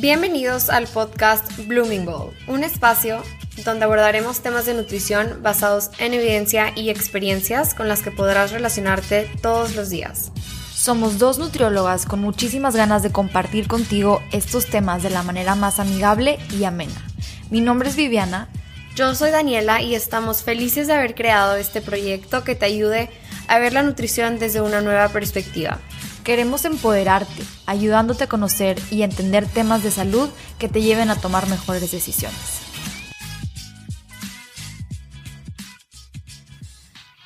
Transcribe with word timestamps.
Bienvenidos 0.00 0.68
al 0.68 0.86
podcast 0.86 1.56
Blooming 1.66 2.04
Bowl, 2.04 2.34
un 2.48 2.64
espacio 2.64 3.22
donde 3.64 3.86
abordaremos 3.86 4.40
temas 4.40 4.66
de 4.66 4.74
nutrición 4.74 5.38
basados 5.42 5.88
en 5.98 6.12
evidencia 6.12 6.70
y 6.76 6.90
experiencias 6.90 7.72
con 7.72 7.88
las 7.88 8.02
que 8.02 8.10
podrás 8.10 8.52
relacionarte 8.52 9.30
todos 9.40 9.74
los 9.74 9.88
días. 9.88 10.32
Somos 10.74 11.18
dos 11.18 11.38
nutriólogas 11.38 12.04
con 12.04 12.20
muchísimas 12.20 12.76
ganas 12.76 13.02
de 13.02 13.10
compartir 13.10 13.68
contigo 13.68 14.20
estos 14.32 14.66
temas 14.66 15.02
de 15.02 15.08
la 15.08 15.22
manera 15.22 15.54
más 15.54 15.80
amigable 15.80 16.38
y 16.50 16.64
amena. 16.64 17.02
Mi 17.48 17.62
nombre 17.62 17.88
es 17.88 17.96
Viviana. 17.96 18.50
Yo 18.96 19.14
soy 19.14 19.30
Daniela 19.30 19.80
y 19.80 19.94
estamos 19.94 20.42
felices 20.42 20.88
de 20.88 20.92
haber 20.92 21.14
creado 21.14 21.56
este 21.56 21.80
proyecto 21.80 22.44
que 22.44 22.54
te 22.54 22.66
ayude 22.66 23.08
a 23.48 23.58
ver 23.58 23.72
la 23.72 23.82
nutrición 23.82 24.38
desde 24.38 24.60
una 24.60 24.82
nueva 24.82 25.08
perspectiva. 25.08 25.78
Queremos 26.26 26.64
empoderarte, 26.64 27.44
ayudándote 27.66 28.24
a 28.24 28.28
conocer 28.28 28.82
y 28.90 29.02
entender 29.02 29.46
temas 29.46 29.84
de 29.84 29.92
salud 29.92 30.28
que 30.58 30.68
te 30.68 30.82
lleven 30.82 31.08
a 31.08 31.14
tomar 31.14 31.48
mejores 31.48 31.88
decisiones. 31.92 32.62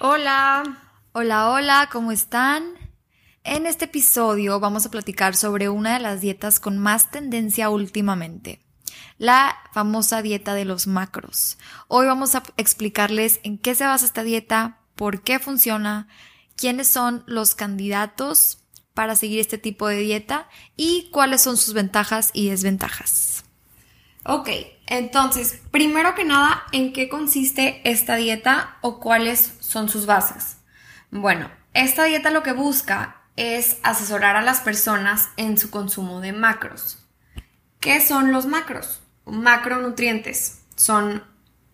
Hola. 0.01 0.83
Hola, 1.13 1.49
hola, 1.49 1.89
¿cómo 1.91 2.13
están? 2.13 2.75
En 3.43 3.65
este 3.65 3.87
episodio 3.87 4.61
vamos 4.61 4.85
a 4.85 4.91
platicar 4.91 5.35
sobre 5.35 5.71
una 5.71 5.95
de 5.95 6.01
las 6.01 6.21
dietas 6.21 6.61
con 6.61 6.77
más 6.77 7.11
tendencia 7.11 7.71
últimamente, 7.71 8.61
la 9.17 9.57
famosa 9.73 10.21
dieta 10.21 10.53
de 10.53 10.67
los 10.67 10.87
macros. 10.87 11.57
Hoy 11.89 12.05
vamos 12.05 12.35
a 12.35 12.43
explicarles 12.59 13.41
en 13.45 13.57
qué 13.57 13.75
se 13.75 13.87
basa 13.87 14.05
esta 14.05 14.25
dieta, 14.25 14.81
por 14.95 15.23
qué 15.23 15.39
funciona, 15.39 16.07
quiénes 16.55 16.89
son 16.89 17.25
los 17.27 17.55
candidatos 17.55 18.59
para 18.95 19.17
seguir 19.17 19.41
este 19.41 19.59
tipo 19.59 19.89
de 19.89 19.99
dieta 19.99 20.49
y 20.77 21.09
cuáles 21.11 21.43
son 21.43 21.57
sus 21.57 21.75
ventajas 21.75 22.31
y 22.33 22.51
desventajas. 22.51 23.45
Ok, 24.25 24.51
entonces, 24.87 25.61
primero 25.71 26.15
que 26.15 26.25
nada, 26.25 26.65
¿en 26.73 26.93
qué 26.93 27.09
consiste 27.09 27.81
esta 27.85 28.17
dieta 28.17 28.77
o 28.83 29.01
cuáles 29.01 29.55
son 29.61 29.89
sus 29.89 30.05
bases? 30.07 30.59
Bueno, 31.11 31.51
esta 31.73 32.05
dieta 32.05 32.31
lo 32.31 32.43
que 32.43 32.53
busca 32.53 33.23
es 33.37 33.79
asesorar 33.83 34.37
a 34.37 34.43
las 34.43 34.61
personas 34.61 35.31
en 35.37 35.57
su 35.57 35.71
consumo 35.71 36.21
de 36.21 36.33
macros. 36.33 36.99
¿Qué 37.79 38.01
son 38.07 38.33
los 38.33 38.45
macros? 38.45 39.01
Macronutrientes. 39.25 40.65
Son, 40.77 41.25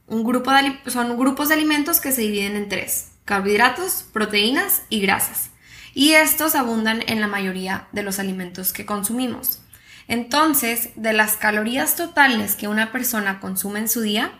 un 0.06 0.22
grupo 0.22 0.52
de, 0.52 0.78
son 0.86 1.18
grupos 1.18 1.48
de 1.48 1.54
alimentos 1.54 2.00
que 2.00 2.12
se 2.12 2.20
dividen 2.20 2.54
en 2.54 2.68
tres. 2.68 3.12
Carbohidratos, 3.24 4.04
proteínas 4.12 4.82
y 4.88 5.00
grasas 5.00 5.50
y 5.96 6.12
estos 6.12 6.54
abundan 6.54 7.02
en 7.06 7.22
la 7.22 7.26
mayoría 7.26 7.88
de 7.92 8.02
los 8.02 8.18
alimentos 8.18 8.74
que 8.74 8.84
consumimos. 8.84 9.62
Entonces, 10.08 10.90
de 10.94 11.14
las 11.14 11.38
calorías 11.38 11.96
totales 11.96 12.54
que 12.54 12.68
una 12.68 12.92
persona 12.92 13.40
consume 13.40 13.78
en 13.78 13.88
su 13.88 14.02
día, 14.02 14.38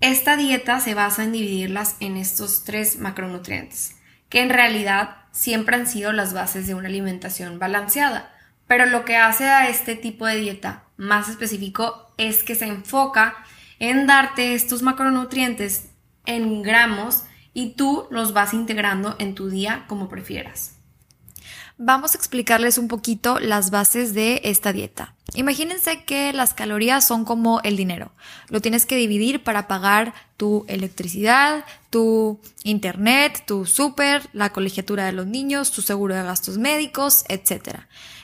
esta 0.00 0.36
dieta 0.36 0.80
se 0.80 0.94
basa 0.94 1.22
en 1.22 1.30
dividirlas 1.30 1.94
en 2.00 2.16
estos 2.16 2.64
tres 2.64 2.98
macronutrientes, 2.98 3.94
que 4.28 4.42
en 4.42 4.50
realidad 4.50 5.18
siempre 5.30 5.76
han 5.76 5.86
sido 5.86 6.12
las 6.12 6.34
bases 6.34 6.66
de 6.66 6.74
una 6.74 6.88
alimentación 6.88 7.60
balanceada. 7.60 8.34
Pero 8.66 8.84
lo 8.84 9.04
que 9.04 9.16
hace 9.16 9.44
a 9.44 9.68
este 9.68 9.94
tipo 9.94 10.26
de 10.26 10.34
dieta 10.34 10.82
más 10.96 11.28
específico 11.28 12.12
es 12.18 12.42
que 12.42 12.56
se 12.56 12.66
enfoca 12.66 13.36
en 13.78 14.08
darte 14.08 14.54
estos 14.54 14.82
macronutrientes 14.82 15.90
en 16.26 16.60
gramos 16.64 17.22
y 17.54 17.74
tú 17.74 18.08
los 18.10 18.32
vas 18.32 18.52
integrando 18.52 19.14
en 19.20 19.36
tu 19.36 19.48
día 19.48 19.84
como 19.86 20.08
prefieras 20.08 20.77
vamos 21.76 22.14
a 22.14 22.18
explicarles 22.18 22.78
un 22.78 22.88
poquito 22.88 23.38
las 23.38 23.70
bases 23.70 24.14
de 24.14 24.40
esta 24.44 24.72
dieta. 24.72 25.14
Imagínense 25.34 26.04
que 26.04 26.32
las 26.32 26.54
calorías 26.54 27.06
son 27.06 27.24
como 27.24 27.60
el 27.62 27.76
dinero. 27.76 28.12
Lo 28.48 28.60
tienes 28.60 28.86
que 28.86 28.96
dividir 28.96 29.44
para 29.44 29.68
pagar 29.68 30.14
tu 30.36 30.64
electricidad, 30.68 31.64
tu 31.90 32.40
internet, 32.64 33.44
tu 33.46 33.66
súper, 33.66 34.28
la 34.32 34.52
colegiatura 34.52 35.04
de 35.04 35.12
los 35.12 35.26
niños, 35.26 35.70
tu 35.70 35.82
seguro 35.82 36.14
de 36.14 36.22
gastos 36.22 36.58
médicos, 36.58 37.24
etc. 37.28 37.80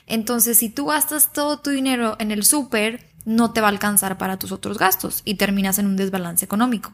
Entonces, 0.07 0.57
si 0.57 0.69
tú 0.69 0.87
gastas 0.87 1.31
todo 1.31 1.59
tu 1.59 1.69
dinero 1.69 2.15
en 2.19 2.31
el 2.31 2.43
súper, 2.43 3.07
no 3.25 3.51
te 3.51 3.61
va 3.61 3.67
a 3.67 3.71
alcanzar 3.71 4.17
para 4.17 4.37
tus 4.37 4.51
otros 4.51 4.77
gastos 4.77 5.21
y 5.25 5.35
terminas 5.35 5.79
en 5.79 5.87
un 5.87 5.95
desbalance 5.95 6.45
económico. 6.45 6.93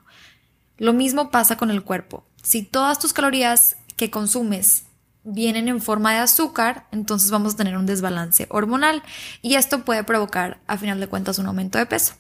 Lo 0.78 0.94
mismo 0.94 1.30
pasa 1.30 1.58
con 1.58 1.70
el 1.70 1.84
cuerpo. 1.84 2.26
Si 2.42 2.64
todas 2.64 3.00
tus 3.00 3.14
calorías 3.14 3.78
que 3.98 4.10
consumes 4.10 4.86
vienen 5.24 5.68
en 5.68 5.82
forma 5.82 6.14
de 6.14 6.20
azúcar, 6.20 6.88
entonces 6.92 7.32
vamos 7.32 7.54
a 7.54 7.58
tener 7.58 7.78
un 7.78 7.86
desbalance 7.86 8.48
hormonal 8.50 9.04
y 9.42 9.56
esto 9.56 9.84
puede 9.86 10.04
provocar 10.04 10.60
a 10.68 10.78
final 10.78 11.00
de 11.00 11.08
cuentas 11.08 11.40
un 11.40 11.46
aumento 11.46 11.78
de 11.78 11.86
peso. 11.86 12.16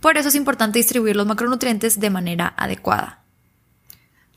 Por 0.00 0.16
eso 0.16 0.28
es 0.28 0.34
importante 0.34 0.78
distribuir 0.78 1.16
los 1.16 1.26
macronutrientes 1.26 2.00
de 2.00 2.10
manera 2.10 2.54
adecuada. 2.56 3.22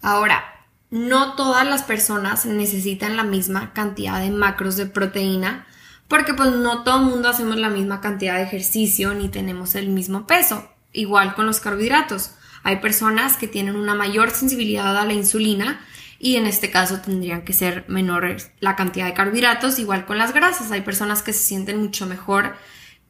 Ahora, 0.02 0.44
no 0.90 1.36
todas 1.36 1.66
las 1.66 1.84
personas 1.84 2.46
necesitan 2.46 3.16
la 3.16 3.24
misma 3.24 3.74
cantidad 3.74 4.20
de 4.20 4.30
macros 4.30 4.76
de 4.76 4.86
proteína 4.86 5.66
porque 6.08 6.34
pues 6.34 6.52
no 6.52 6.84
todo 6.84 7.00
el 7.00 7.06
mundo 7.06 7.30
hacemos 7.30 7.56
la 7.58 7.70
misma 7.70 8.02
cantidad 8.02 8.36
de 8.36 8.44
ejercicio 8.44 9.14
ni 9.14 9.30
tenemos 9.30 9.76
el 9.76 9.88
mismo 9.88 10.28
peso. 10.28 10.70
Igual 10.92 11.34
con 11.34 11.48
los 11.48 11.60
carbohidratos. 11.60 12.36
Hay 12.62 12.78
personas 12.82 13.36
que 13.38 13.48
tienen 13.48 13.76
una 13.76 13.96
mayor 13.96 14.30
sensibilidad 14.30 14.96
a 14.96 15.06
la 15.06 15.14
insulina 15.14 15.82
y 16.24 16.38
en 16.38 16.46
este 16.46 16.72
caso 16.72 17.02
tendrían 17.02 17.42
que 17.42 17.52
ser 17.52 17.84
menores 17.90 18.50
la 18.62 18.78
cantidad 18.78 19.06
de 19.06 19.14
carbohidratos, 19.14 19.78
igual 19.78 20.06
con 20.06 20.18
las 20.18 20.34
grasas. 20.34 20.72
Hay 20.72 20.80
personas 20.80 21.22
que 21.22 21.34
se 21.34 21.44
sienten 21.44 21.82
mucho 21.82 22.06
mejor 22.06 22.56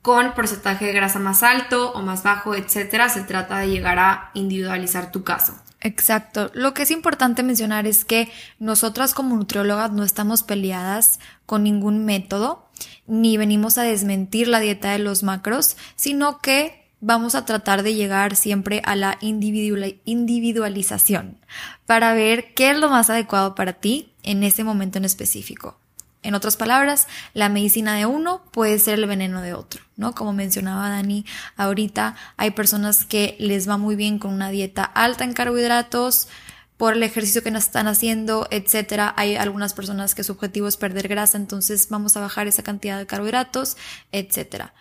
con 0.01 0.33
porcentaje 0.33 0.87
de 0.87 0.93
grasa 0.93 1.19
más 1.19 1.43
alto 1.43 1.91
o 1.91 2.01
más 2.01 2.23
bajo, 2.23 2.55
etcétera. 2.55 3.09
Se 3.09 3.21
trata 3.21 3.59
de 3.59 3.69
llegar 3.69 3.99
a 3.99 4.31
individualizar 4.33 5.11
tu 5.11 5.23
caso. 5.23 5.53
Exacto. 5.79 6.49
Lo 6.55 6.73
que 6.73 6.81
es 6.81 6.89
importante 6.89 7.43
mencionar 7.43 7.85
es 7.85 8.03
que 8.03 8.31
nosotras 8.57 9.13
como 9.13 9.35
nutriólogas 9.35 9.91
no 9.91 10.03
estamos 10.03 10.41
peleadas 10.41 11.19
con 11.45 11.61
ningún 11.61 12.05
método, 12.05 12.67
ni 13.05 13.37
venimos 13.37 13.77
a 13.77 13.83
desmentir 13.83 14.47
la 14.47 14.59
dieta 14.59 14.89
de 14.91 14.97
los 14.97 15.21
macros, 15.21 15.77
sino 15.95 16.39
que 16.39 16.82
vamos 17.03 17.35
a 17.35 17.45
tratar 17.45 17.83
de 17.83 17.93
llegar 17.95 18.37
siempre 18.37 18.81
a 18.85 18.95
la 18.95 19.17
individualización 19.19 21.37
para 21.85 22.13
ver 22.13 22.53
qué 22.53 22.71
es 22.71 22.77
lo 22.77 22.89
más 22.89 23.09
adecuado 23.09 23.55
para 23.55 23.73
ti 23.73 24.13
en 24.23 24.43
ese 24.43 24.63
momento 24.63 24.99
en 24.99 25.05
específico. 25.05 25.77
En 26.21 26.33
otras 26.33 26.55
palabras, 26.55 27.09
la 27.33 27.49
medicina 27.49 27.95
de 27.95 28.05
uno 28.05 28.45
puede 28.51 28.79
ser 28.79 28.99
el 28.99 29.05
veneno 29.05 29.41
de 29.41 29.53
otro, 29.53 29.81
¿no? 29.97 30.15
Como 30.15 30.31
mencionaba 30.31 30.87
Dani 30.87 31.25
ahorita, 31.57 32.15
hay 32.37 32.51
personas 32.51 33.05
que 33.05 33.35
les 33.37 33.67
va 33.67 33.75
muy 33.77 33.97
bien 33.97 34.17
con 34.17 34.33
una 34.33 34.49
dieta 34.49 34.85
alta 34.85 35.25
en 35.25 35.33
carbohidratos, 35.33 36.29
por 36.77 36.93
el 36.93 37.03
ejercicio 37.03 37.43
que 37.43 37.51
nos 37.51 37.65
están 37.65 37.87
haciendo, 37.87 38.47
etcétera. 38.49 39.13
Hay 39.17 39.35
algunas 39.35 39.73
personas 39.73 40.15
que 40.15 40.23
su 40.23 40.31
objetivo 40.31 40.69
es 40.69 40.77
perder 40.77 41.09
grasa, 41.09 41.37
entonces 41.37 41.89
vamos 41.89 42.15
a 42.15 42.21
bajar 42.21 42.47
esa 42.47 42.63
cantidad 42.63 42.97
de 42.97 43.05
carbohidratos, 43.05 43.75
etcétera. 44.11 44.73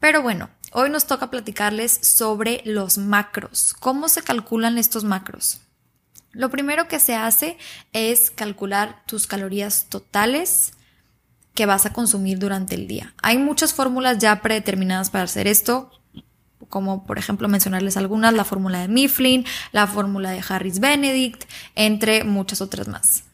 Pero 0.00 0.22
bueno, 0.22 0.50
hoy 0.70 0.90
nos 0.90 1.06
toca 1.06 1.30
platicarles 1.30 1.92
sobre 2.02 2.62
los 2.64 2.98
macros. 2.98 3.74
¿Cómo 3.78 4.08
se 4.08 4.22
calculan 4.22 4.78
estos 4.78 5.04
macros? 5.04 5.60
Lo 6.32 6.50
primero 6.50 6.86
que 6.86 7.00
se 7.00 7.14
hace 7.14 7.58
es 7.92 8.30
calcular 8.30 9.02
tus 9.06 9.26
calorías 9.26 9.86
totales 9.88 10.72
que 11.54 11.66
vas 11.66 11.86
a 11.86 11.92
consumir 11.92 12.38
durante 12.38 12.74
el 12.74 12.86
día. 12.86 13.14
Hay 13.22 13.38
muchas 13.38 13.74
fórmulas 13.74 14.18
ya 14.18 14.40
predeterminadas 14.40 15.10
para 15.10 15.24
hacer 15.24 15.48
esto, 15.48 15.90
como 16.68 17.04
por 17.04 17.18
ejemplo 17.18 17.48
mencionarles 17.48 17.96
algunas, 17.96 18.32
la 18.32 18.44
fórmula 18.44 18.80
de 18.80 18.88
Mifflin, 18.88 19.44
la 19.72 19.86
fórmula 19.86 20.30
de 20.30 20.42
Harris 20.48 20.78
Benedict, 20.78 21.44
entre 21.74 22.22
muchas 22.24 22.60
otras 22.60 22.86
más. 22.86 23.24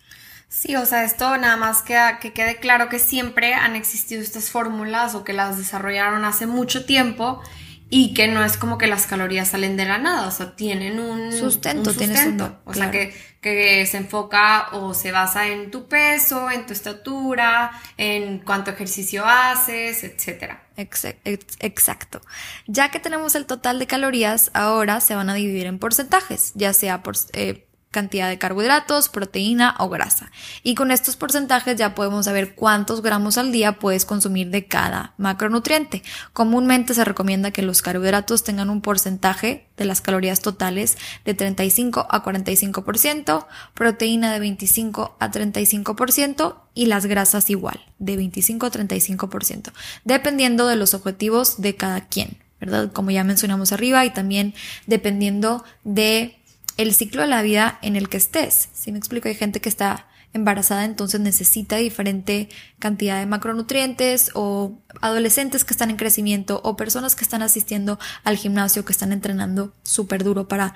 Sí, 0.56 0.74
o 0.74 0.86
sea, 0.86 1.04
esto 1.04 1.36
nada 1.36 1.58
más 1.58 1.82
que, 1.82 1.98
que 2.18 2.32
quede 2.32 2.56
claro 2.56 2.88
que 2.88 2.98
siempre 2.98 3.52
han 3.52 3.76
existido 3.76 4.22
estas 4.22 4.50
fórmulas 4.50 5.14
o 5.14 5.22
que 5.22 5.34
las 5.34 5.58
desarrollaron 5.58 6.24
hace 6.24 6.46
mucho 6.46 6.86
tiempo 6.86 7.42
y 7.90 8.14
que 8.14 8.26
no 8.26 8.42
es 8.42 8.56
como 8.56 8.78
que 8.78 8.86
las 8.86 9.06
calorías 9.06 9.50
salen 9.50 9.76
de 9.76 9.84
la 9.84 9.98
nada, 9.98 10.26
o 10.26 10.30
sea, 10.30 10.56
tienen 10.56 10.98
un 10.98 11.30
sustento, 11.30 11.90
un 11.90 12.58
o 12.64 12.74
sea, 12.74 12.90
que, 12.90 13.14
que, 13.42 13.84
se 13.84 13.98
enfoca 13.98 14.70
o 14.72 14.94
se 14.94 15.12
basa 15.12 15.46
en 15.48 15.70
tu 15.70 15.88
peso, 15.88 16.50
en 16.50 16.64
tu 16.64 16.72
estatura, 16.72 17.70
en 17.98 18.38
cuánto 18.38 18.70
ejercicio 18.70 19.24
haces, 19.26 20.04
etcétera. 20.04 20.64
Exacto. 20.76 22.22
Ya 22.66 22.90
que 22.90 22.98
tenemos 22.98 23.34
el 23.34 23.44
total 23.46 23.78
de 23.78 23.86
calorías, 23.86 24.50
ahora 24.52 25.00
se 25.00 25.14
van 25.14 25.30
a 25.30 25.34
dividir 25.34 25.66
en 25.66 25.78
porcentajes, 25.78 26.52
ya 26.54 26.72
sea 26.72 27.02
por, 27.02 27.14
eh, 27.34 27.65
cantidad 27.96 28.28
de 28.28 28.36
carbohidratos, 28.36 29.08
proteína 29.08 29.74
o 29.78 29.88
grasa. 29.88 30.30
Y 30.62 30.74
con 30.74 30.90
estos 30.90 31.16
porcentajes 31.16 31.76
ya 31.76 31.94
podemos 31.94 32.26
saber 32.26 32.54
cuántos 32.54 33.00
gramos 33.00 33.38
al 33.38 33.52
día 33.52 33.78
puedes 33.78 34.04
consumir 34.04 34.50
de 34.50 34.66
cada 34.66 35.14
macronutriente. 35.16 36.02
Comúnmente 36.34 36.92
se 36.92 37.06
recomienda 37.06 37.52
que 37.52 37.62
los 37.62 37.80
carbohidratos 37.80 38.44
tengan 38.44 38.68
un 38.68 38.82
porcentaje 38.82 39.66
de 39.78 39.86
las 39.86 40.02
calorías 40.02 40.42
totales 40.42 40.98
de 41.24 41.32
35 41.32 42.06
a 42.10 42.22
45%, 42.22 43.46
proteína 43.72 44.30
de 44.30 44.40
25 44.40 45.16
a 45.18 45.30
35% 45.30 46.56
y 46.74 46.86
las 46.86 47.06
grasas 47.06 47.48
igual, 47.48 47.80
de 47.98 48.18
25 48.18 48.66
a 48.66 48.70
35%, 48.70 49.72
dependiendo 50.04 50.66
de 50.66 50.76
los 50.76 50.92
objetivos 50.92 51.62
de 51.62 51.76
cada 51.76 52.02
quien, 52.08 52.36
¿verdad? 52.60 52.92
Como 52.92 53.10
ya 53.10 53.24
mencionamos 53.24 53.72
arriba 53.72 54.04
y 54.04 54.10
también 54.10 54.52
dependiendo 54.86 55.64
de 55.84 56.36
el 56.76 56.94
ciclo 56.94 57.22
de 57.22 57.28
la 57.28 57.42
vida 57.42 57.78
en 57.82 57.96
el 57.96 58.08
que 58.08 58.16
estés. 58.16 58.68
Si 58.72 58.92
me 58.92 58.98
explico, 58.98 59.26
hay 59.28 59.34
gente 59.34 59.60
que 59.60 59.68
está 59.68 60.06
embarazada 60.32 60.84
entonces 60.84 61.20
necesita 61.20 61.76
diferente 61.76 62.48
cantidad 62.78 63.18
de 63.18 63.26
macronutrientes 63.26 64.30
o 64.34 64.78
adolescentes 65.00 65.64
que 65.64 65.74
están 65.74 65.90
en 65.90 65.96
crecimiento 65.96 66.60
o 66.62 66.76
personas 66.76 67.16
que 67.16 67.24
están 67.24 67.42
asistiendo 67.42 67.98
al 68.22 68.36
gimnasio, 68.36 68.84
que 68.84 68.92
están 68.92 69.10
entrenando 69.12 69.74
súper 69.82 70.22
duro 70.22 70.46
para 70.46 70.74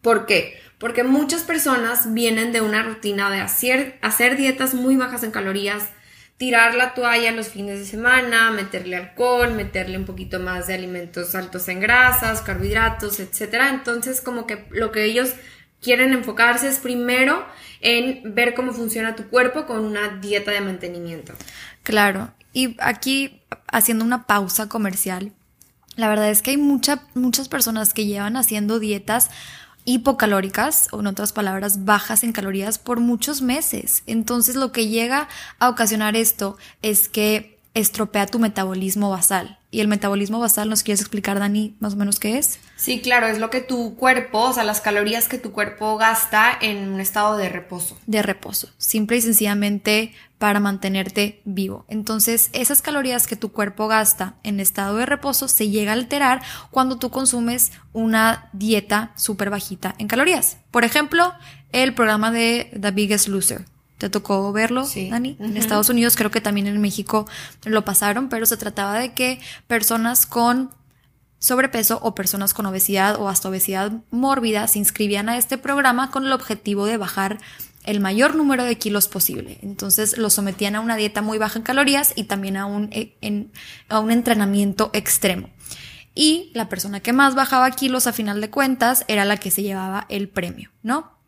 ¿Por 0.00 0.24
qué? 0.24 0.58
Porque 0.78 1.04
muchas 1.04 1.42
personas 1.42 2.14
vienen 2.14 2.52
de 2.52 2.62
una 2.62 2.82
rutina 2.82 3.30
de 3.30 3.40
hacer, 3.40 3.98
hacer 4.00 4.38
dietas 4.38 4.72
muy 4.72 4.96
bajas 4.96 5.22
en 5.22 5.30
calorías, 5.30 5.90
tirar 6.38 6.74
la 6.74 6.94
toalla 6.94 7.32
los 7.32 7.48
fines 7.48 7.78
de 7.78 7.84
semana, 7.84 8.50
meterle 8.50 8.96
alcohol, 8.96 9.52
meterle 9.52 9.98
un 9.98 10.06
poquito 10.06 10.40
más 10.40 10.68
de 10.68 10.74
alimentos 10.74 11.34
altos 11.34 11.68
en 11.68 11.80
grasas, 11.80 12.40
carbohidratos, 12.40 13.20
etc. 13.20 13.56
Entonces, 13.68 14.22
como 14.22 14.46
que 14.46 14.64
lo 14.70 14.90
que 14.90 15.04
ellos 15.04 15.34
quieren 15.80 16.12
enfocarse 16.12 16.68
es 16.68 16.78
primero 16.78 17.44
en 17.80 18.34
ver 18.34 18.54
cómo 18.54 18.72
funciona 18.72 19.16
tu 19.16 19.28
cuerpo 19.28 19.66
con 19.66 19.84
una 19.84 20.08
dieta 20.20 20.50
de 20.50 20.60
mantenimiento. 20.60 21.32
Claro, 21.82 22.32
y 22.52 22.76
aquí 22.80 23.40
haciendo 23.68 24.04
una 24.04 24.26
pausa 24.26 24.68
comercial, 24.68 25.32
la 25.96 26.08
verdad 26.08 26.30
es 26.30 26.42
que 26.42 26.50
hay 26.50 26.56
mucha, 26.56 27.02
muchas 27.14 27.48
personas 27.48 27.94
que 27.94 28.06
llevan 28.06 28.36
haciendo 28.36 28.78
dietas 28.78 29.30
hipocalóricas, 29.84 30.88
o 30.92 31.00
en 31.00 31.06
otras 31.06 31.32
palabras, 31.32 31.84
bajas 31.84 32.22
en 32.22 32.32
calorías 32.32 32.78
por 32.78 33.00
muchos 33.00 33.42
meses. 33.42 34.02
Entonces 34.06 34.56
lo 34.56 34.72
que 34.72 34.88
llega 34.88 35.28
a 35.58 35.68
ocasionar 35.68 36.16
esto 36.16 36.58
es 36.82 37.08
que 37.08 37.58
estropea 37.74 38.26
tu 38.26 38.38
metabolismo 38.38 39.10
basal. 39.10 39.58
¿Y 39.72 39.80
el 39.80 39.86
metabolismo 39.86 40.40
basal 40.40 40.68
nos 40.68 40.82
quieres 40.82 41.00
explicar, 41.00 41.38
Dani, 41.38 41.76
más 41.78 41.94
o 41.94 41.96
menos 41.96 42.18
qué 42.18 42.38
es? 42.38 42.58
Sí, 42.74 43.00
claro, 43.00 43.28
es 43.28 43.38
lo 43.38 43.50
que 43.50 43.60
tu 43.60 43.94
cuerpo, 43.94 44.40
o 44.40 44.52
sea, 44.52 44.64
las 44.64 44.80
calorías 44.80 45.28
que 45.28 45.38
tu 45.38 45.52
cuerpo 45.52 45.96
gasta 45.96 46.50
en 46.60 46.88
un 46.88 47.00
estado 47.00 47.36
de 47.36 47.48
reposo. 47.48 47.96
De 48.06 48.22
reposo, 48.22 48.70
simple 48.78 49.18
y 49.18 49.20
sencillamente 49.20 50.12
para 50.38 50.58
mantenerte 50.58 51.40
vivo. 51.44 51.84
Entonces, 51.88 52.50
esas 52.52 52.82
calorías 52.82 53.28
que 53.28 53.36
tu 53.36 53.52
cuerpo 53.52 53.86
gasta 53.86 54.34
en 54.42 54.58
estado 54.58 54.96
de 54.96 55.06
reposo 55.06 55.46
se 55.46 55.68
llega 55.68 55.92
a 55.92 55.94
alterar 55.94 56.42
cuando 56.70 56.98
tú 56.98 57.10
consumes 57.10 57.70
una 57.92 58.48
dieta 58.52 59.12
súper 59.14 59.50
bajita 59.50 59.94
en 59.98 60.08
calorías. 60.08 60.56
Por 60.72 60.84
ejemplo, 60.84 61.32
el 61.70 61.94
programa 61.94 62.32
de 62.32 62.72
The 62.80 62.90
Biggest 62.90 63.28
Loser 63.28 63.66
¿Te 64.00 64.08
tocó 64.08 64.50
verlo, 64.50 64.88
Dani? 65.10 65.36
En 65.38 65.58
Estados 65.58 65.90
Unidos, 65.90 66.16
creo 66.16 66.30
que 66.30 66.40
también 66.40 66.66
en 66.66 66.80
México 66.80 67.28
lo 67.66 67.84
pasaron, 67.84 68.30
pero 68.30 68.46
se 68.46 68.56
trataba 68.56 68.98
de 68.98 69.12
que 69.12 69.38
personas 69.66 70.24
con 70.24 70.70
sobrepeso 71.38 71.98
o 72.00 72.14
personas 72.14 72.54
con 72.54 72.64
obesidad 72.64 73.20
o 73.20 73.28
hasta 73.28 73.50
obesidad 73.50 73.92
mórbida 74.10 74.66
se 74.68 74.78
inscribían 74.78 75.28
a 75.28 75.36
este 75.36 75.58
programa 75.58 76.10
con 76.10 76.24
el 76.24 76.32
objetivo 76.32 76.86
de 76.86 76.96
bajar 76.96 77.40
el 77.84 78.00
mayor 78.00 78.36
número 78.36 78.64
de 78.64 78.78
kilos 78.78 79.06
posible. 79.06 79.58
Entonces 79.60 80.16
los 80.16 80.32
sometían 80.32 80.76
a 80.76 80.80
una 80.80 80.96
dieta 80.96 81.20
muy 81.20 81.36
baja 81.36 81.58
en 81.58 81.62
calorías 81.62 82.14
y 82.16 82.24
también 82.24 82.56
a 82.56 82.64
un, 82.64 82.88
eh, 82.92 83.50
a 83.90 84.00
un 84.00 84.10
entrenamiento 84.10 84.88
extremo. 84.94 85.50
Y 86.14 86.52
la 86.54 86.70
persona 86.70 87.00
que 87.00 87.12
más 87.12 87.34
bajaba 87.34 87.70
kilos 87.72 88.06
a 88.06 88.14
final 88.14 88.40
de 88.40 88.48
cuentas 88.48 89.04
era 89.08 89.26
la 89.26 89.36
que 89.36 89.50
se 89.50 89.62
llevaba 89.62 90.06
el 90.08 90.30
premio, 90.30 90.70
¿no? 90.82 91.19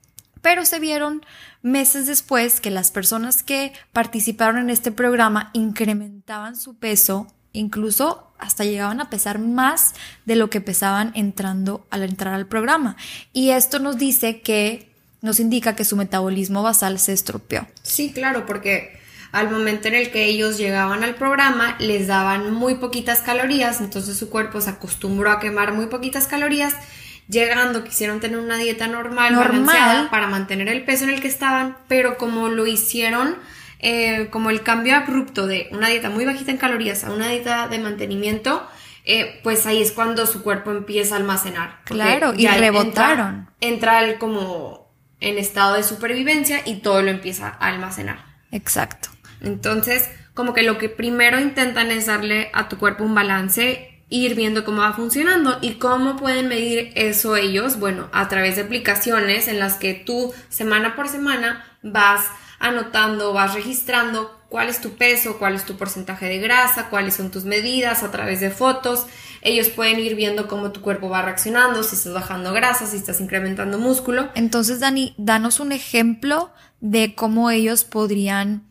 Pero 0.42 0.66
se 0.66 0.80
vieron 0.80 1.24
meses 1.62 2.06
después 2.06 2.60
que 2.60 2.70
las 2.70 2.90
personas 2.90 3.42
que 3.42 3.72
participaron 3.92 4.58
en 4.58 4.70
este 4.70 4.92
programa 4.92 5.50
incrementaban 5.54 6.56
su 6.56 6.76
peso, 6.76 7.28
incluso 7.52 8.32
hasta 8.38 8.64
llegaban 8.64 9.00
a 9.00 9.08
pesar 9.08 9.38
más 9.38 9.94
de 10.26 10.36
lo 10.36 10.50
que 10.50 10.60
pesaban 10.60 11.12
entrando 11.14 11.86
al 11.90 12.02
entrar 12.02 12.34
al 12.34 12.48
programa. 12.48 12.96
Y 13.32 13.50
esto 13.50 13.78
nos 13.78 13.96
dice 13.96 14.40
que 14.40 14.92
nos 15.20 15.38
indica 15.38 15.76
que 15.76 15.84
su 15.84 15.96
metabolismo 15.96 16.62
basal 16.62 16.98
se 16.98 17.12
estropeó. 17.12 17.66
Sí, 17.82 18.12
claro, 18.12 18.44
porque 18.44 19.00
al 19.30 19.50
momento 19.50 19.88
en 19.88 19.94
el 19.94 20.10
que 20.10 20.26
ellos 20.26 20.58
llegaban 20.58 21.04
al 21.04 21.14
programa 21.14 21.76
les 21.78 22.08
daban 22.08 22.52
muy 22.52 22.74
poquitas 22.74 23.20
calorías, 23.20 23.80
entonces 23.80 24.18
su 24.18 24.28
cuerpo 24.28 24.60
se 24.60 24.70
acostumbró 24.70 25.30
a 25.30 25.38
quemar 25.38 25.72
muy 25.72 25.86
poquitas 25.86 26.26
calorías 26.26 26.74
llegando 27.32 27.82
quisieron 27.82 28.20
tener 28.20 28.38
una 28.38 28.56
dieta 28.58 28.86
normal, 28.86 29.32
normal. 29.32 30.08
para 30.10 30.28
mantener 30.28 30.68
el 30.68 30.84
peso 30.84 31.04
en 31.04 31.10
el 31.10 31.20
que 31.20 31.28
estaban, 31.28 31.76
pero 31.88 32.16
como 32.18 32.48
lo 32.48 32.66
hicieron, 32.66 33.36
eh, 33.80 34.28
como 34.30 34.50
el 34.50 34.62
cambio 34.62 34.94
abrupto 34.94 35.46
de 35.46 35.68
una 35.72 35.88
dieta 35.88 36.10
muy 36.10 36.24
bajita 36.24 36.52
en 36.52 36.58
calorías 36.58 37.02
a 37.02 37.10
una 37.10 37.28
dieta 37.28 37.66
de 37.66 37.78
mantenimiento, 37.78 38.64
eh, 39.04 39.40
pues 39.42 39.66
ahí 39.66 39.82
es 39.82 39.90
cuando 39.90 40.26
su 40.26 40.42
cuerpo 40.42 40.70
empieza 40.70 41.16
a 41.16 41.18
almacenar. 41.18 41.80
Claro, 41.84 42.34
y 42.36 42.46
rebotaron. 42.46 43.48
Entra, 43.60 44.04
entra 44.04 44.18
como 44.18 44.92
en 45.18 45.38
estado 45.38 45.74
de 45.74 45.82
supervivencia 45.82 46.60
y 46.64 46.76
todo 46.76 47.02
lo 47.02 47.10
empieza 47.10 47.48
a 47.48 47.68
almacenar. 47.68 48.24
Exacto. 48.52 49.08
Entonces, 49.40 50.10
como 50.34 50.54
que 50.54 50.62
lo 50.62 50.78
que 50.78 50.88
primero 50.88 51.40
intentan 51.40 51.90
es 51.90 52.06
darle 52.06 52.50
a 52.52 52.68
tu 52.68 52.78
cuerpo 52.78 53.04
un 53.04 53.14
balance 53.14 53.91
ir 54.12 54.34
viendo 54.34 54.62
cómo 54.62 54.82
va 54.82 54.92
funcionando 54.92 55.58
y 55.62 55.74
cómo 55.74 56.16
pueden 56.16 56.46
medir 56.46 56.92
eso 56.94 57.34
ellos, 57.34 57.78
bueno, 57.78 58.10
a 58.12 58.28
través 58.28 58.56
de 58.56 58.62
aplicaciones 58.62 59.48
en 59.48 59.58
las 59.58 59.76
que 59.76 59.94
tú 59.94 60.34
semana 60.50 60.94
por 60.94 61.08
semana 61.08 61.64
vas 61.82 62.26
anotando, 62.58 63.32
vas 63.32 63.54
registrando 63.54 64.38
cuál 64.50 64.68
es 64.68 64.82
tu 64.82 64.90
peso, 64.90 65.38
cuál 65.38 65.54
es 65.54 65.64
tu 65.64 65.78
porcentaje 65.78 66.26
de 66.26 66.38
grasa, 66.38 66.90
cuáles 66.90 67.14
son 67.14 67.30
tus 67.30 67.44
medidas 67.44 68.02
a 68.02 68.10
través 68.10 68.40
de 68.40 68.50
fotos. 68.50 69.06
Ellos 69.40 69.68
pueden 69.70 69.98
ir 69.98 70.14
viendo 70.14 70.46
cómo 70.46 70.72
tu 70.72 70.82
cuerpo 70.82 71.08
va 71.08 71.22
reaccionando, 71.22 71.82
si 71.82 71.96
estás 71.96 72.12
bajando 72.12 72.52
grasa, 72.52 72.86
si 72.86 72.98
estás 72.98 73.18
incrementando 73.18 73.78
músculo. 73.78 74.28
Entonces, 74.34 74.78
Dani, 74.78 75.14
danos 75.16 75.58
un 75.58 75.72
ejemplo 75.72 76.52
de 76.80 77.14
cómo 77.14 77.50
ellos 77.50 77.84
podrían 77.84 78.62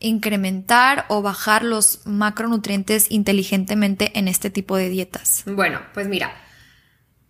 incrementar 0.00 1.06
o 1.08 1.22
bajar 1.22 1.64
los 1.64 2.06
macronutrientes 2.06 3.10
inteligentemente 3.10 4.18
en 4.18 4.28
este 4.28 4.50
tipo 4.50 4.76
de 4.76 4.88
dietas? 4.88 5.42
Bueno, 5.46 5.80
pues 5.94 6.08
mira, 6.08 6.32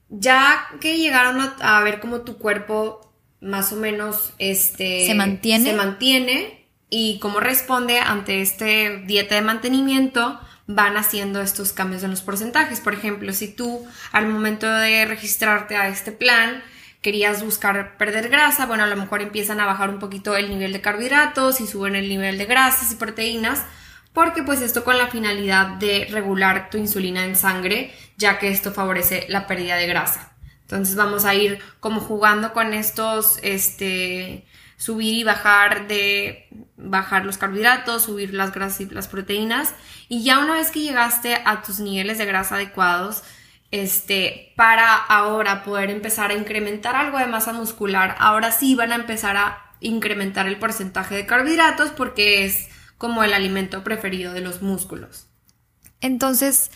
ya 0.08 0.66
que 0.80 0.98
llegaron 0.98 1.40
a, 1.60 1.80
ver 1.82 2.00
cómo 2.00 2.20
tu 2.22 2.38
cuerpo 2.38 3.12
más 3.40 3.72
o 3.72 3.76
menos 3.76 4.32
este, 4.38 5.06
se 5.06 5.14
mantiene. 5.14 5.70
Se 5.70 5.76
mantiene 5.76 6.66
y 6.90 7.18
cómo 7.18 7.40
responde 7.40 8.00
ante 8.00 8.40
este 8.40 9.02
dieta 9.06 9.34
de 9.34 9.42
mantenimiento, 9.42 10.40
van 10.66 10.96
haciendo 10.96 11.40
estos 11.40 11.72
cambios 11.72 12.02
en 12.02 12.10
los 12.10 12.22
porcentajes. 12.22 12.80
Por 12.80 12.94
ejemplo, 12.94 13.32
si 13.32 13.48
tú 13.48 13.87
al 14.12 14.26
momento 14.26 14.70
de 14.70 15.04
registrarte 15.04 15.76
a 15.76 15.88
este 15.88 16.12
plan 16.12 16.62
querías 17.02 17.44
buscar 17.44 17.96
perder 17.96 18.28
grasa, 18.28 18.66
bueno, 18.66 18.84
a 18.84 18.88
lo 18.88 18.96
mejor 18.96 19.22
empiezan 19.22 19.60
a 19.60 19.66
bajar 19.66 19.90
un 19.90 19.98
poquito 19.98 20.36
el 20.36 20.50
nivel 20.50 20.72
de 20.72 20.80
carbohidratos 20.80 21.60
y 21.60 21.66
suben 21.66 21.94
el 21.94 22.08
nivel 22.08 22.38
de 22.38 22.46
grasas 22.46 22.92
y 22.92 22.96
proteínas, 22.96 23.64
porque 24.12 24.42
pues 24.42 24.60
esto 24.60 24.84
con 24.84 24.98
la 24.98 25.06
finalidad 25.06 25.66
de 25.76 26.08
regular 26.10 26.70
tu 26.70 26.78
insulina 26.78 27.24
en 27.24 27.36
sangre, 27.36 27.94
ya 28.16 28.38
que 28.38 28.48
esto 28.48 28.72
favorece 28.72 29.26
la 29.28 29.46
pérdida 29.46 29.76
de 29.76 29.86
grasa. 29.86 30.32
Entonces 30.62 30.96
vamos 30.96 31.24
a 31.24 31.34
ir 31.34 31.60
como 31.80 32.00
jugando 32.00 32.52
con 32.52 32.74
estos, 32.74 33.38
este, 33.42 34.44
subir 34.76 35.14
y 35.14 35.24
bajar 35.24 35.88
de 35.88 36.48
bajar 36.76 37.24
los 37.24 37.38
carbohidratos, 37.38 38.04
subir 38.04 38.34
las 38.34 38.52
grasas 38.52 38.82
y 38.82 38.86
las 38.86 39.08
proteínas 39.08 39.74
y 40.08 40.24
ya 40.24 40.38
una 40.38 40.54
vez 40.54 40.70
que 40.70 40.80
llegaste 40.80 41.40
a 41.44 41.62
tus 41.62 41.80
niveles 41.80 42.18
de 42.18 42.26
grasa 42.26 42.56
adecuados, 42.56 43.22
este, 43.70 44.52
para 44.56 44.94
ahora 44.94 45.62
poder 45.62 45.90
empezar 45.90 46.30
a 46.30 46.34
incrementar 46.34 46.96
algo 46.96 47.18
de 47.18 47.26
masa 47.26 47.52
muscular, 47.52 48.16
ahora 48.18 48.50
sí 48.50 48.75
van 48.75 48.92
a 48.92 48.96
empezar 48.96 49.37
a 49.37 49.62
incrementar 49.80 50.46
el 50.46 50.58
porcentaje 50.58 51.14
de 51.14 51.26
carbohidratos 51.26 51.90
porque 51.90 52.44
es 52.44 52.68
como 52.96 53.22
el 53.22 53.32
alimento 53.32 53.84
preferido 53.84 54.32
de 54.32 54.40
los 54.40 54.62
músculos. 54.62 55.26
Entonces, 56.00 56.70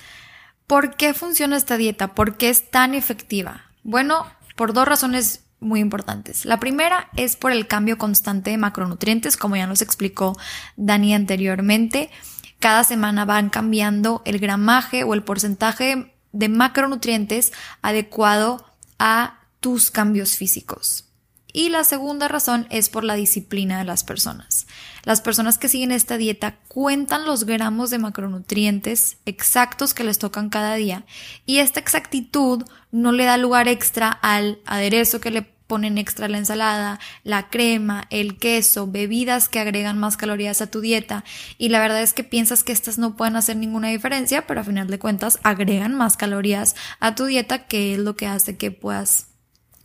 ¿por 0.67 0.97
qué 0.97 1.15
funciona 1.15 1.57
esta 1.57 1.77
dieta? 1.77 2.15
¿Por 2.15 2.37
qué 2.37 2.51
es 2.51 2.71
tan 2.71 2.95
efectiva? 2.95 3.63
Bueno, 3.83 4.27
por 4.57 4.73
dos 4.73 4.87
razones 4.87 5.45
muy 5.61 5.81
importantes. 5.81 6.45
La 6.45 6.61
primera 6.61 7.09
es 7.17 7.37
por 7.37 7.53
el 7.53 7.67
cambio 7.67 7.99
constante 7.99 8.51
de 8.51 8.59
macronutrientes, 8.59 9.37
como 9.37 9.57
ya 9.57 9.67
nos 9.67 9.81
explicó 9.81 10.37
Dani 10.77 11.15
anteriormente. 11.15 12.11
Cada 12.59 12.85
semana 12.85 13.25
van 13.25 13.49
cambiando 13.49 14.23
el 14.25 14.39
gramaje 14.39 15.05
o 15.05 15.15
el 15.15 15.23
porcentaje 15.23 16.12
de 16.33 16.49
macronutrientes 16.49 17.53
adecuado 17.83 18.65
a 18.99 19.41
tus 19.61 19.91
cambios 19.91 20.37
físicos. 20.37 21.05
Y 21.53 21.69
la 21.69 21.85
segunda 21.85 22.29
razón 22.29 22.67
es 22.71 22.89
por 22.89 23.05
la 23.05 23.15
disciplina 23.15 23.79
de 23.79 23.85
las 23.85 24.05
personas. 24.05 24.67
Las 25.05 25.21
personas 25.21 25.59
que 25.59 25.69
siguen 25.69 25.93
esta 25.93 26.17
dieta 26.17 26.57
cuentan 26.69 27.27
los 27.27 27.45
gramos 27.45 27.91
de 27.91 27.99
macronutrientes 27.99 29.19
exactos 29.27 29.93
que 29.93 30.05
les 30.05 30.19
tocan 30.19 30.49
cada 30.49 30.75
día 30.77 31.05
y 31.45 31.59
esta 31.59 31.79
exactitud 31.79 32.65
no 32.91 33.13
le 33.13 33.25
da 33.25 33.37
lugar 33.37 33.69
extra 33.69 34.09
al 34.09 34.61
aderezo 34.65 35.21
que 35.21 35.31
le 35.31 35.52
ponen 35.73 35.97
extra 35.97 36.29
la 36.29 36.37
ensalada, 36.37 37.01
la 37.25 37.49
crema, 37.49 38.05
el 38.11 38.37
queso, 38.37 38.87
bebidas 38.87 39.49
que 39.49 39.59
agregan 39.59 39.97
más 39.97 40.19
calorías 40.19 40.61
a 40.61 40.71
tu 40.71 40.83
dieta 40.83 41.25
y 41.57 41.71
la 41.71 41.81
verdad 41.81 42.03
es 42.03 42.13
que 42.13 42.25
piensas 42.25 42.63
que 42.63 42.73
estas 42.73 42.99
no 42.99 43.17
pueden 43.17 43.37
hacer 43.37 43.57
ninguna 43.57 43.89
diferencia, 43.89 44.47
pero 44.47 44.61
a 44.61 44.65
final 44.65 44.89
de 44.89 44.99
cuentas 44.99 45.39
agregan 45.45 45.95
más 45.95 46.19
calorías 46.19 46.77
a 47.01 47.15
tu 47.15 47.25
dieta 47.25 47.67
que 47.69 47.95
es 47.95 47.99
lo 47.99 48.17
que 48.17 48.27
hace 48.27 48.59
que 48.59 48.71
puedas 48.71 49.29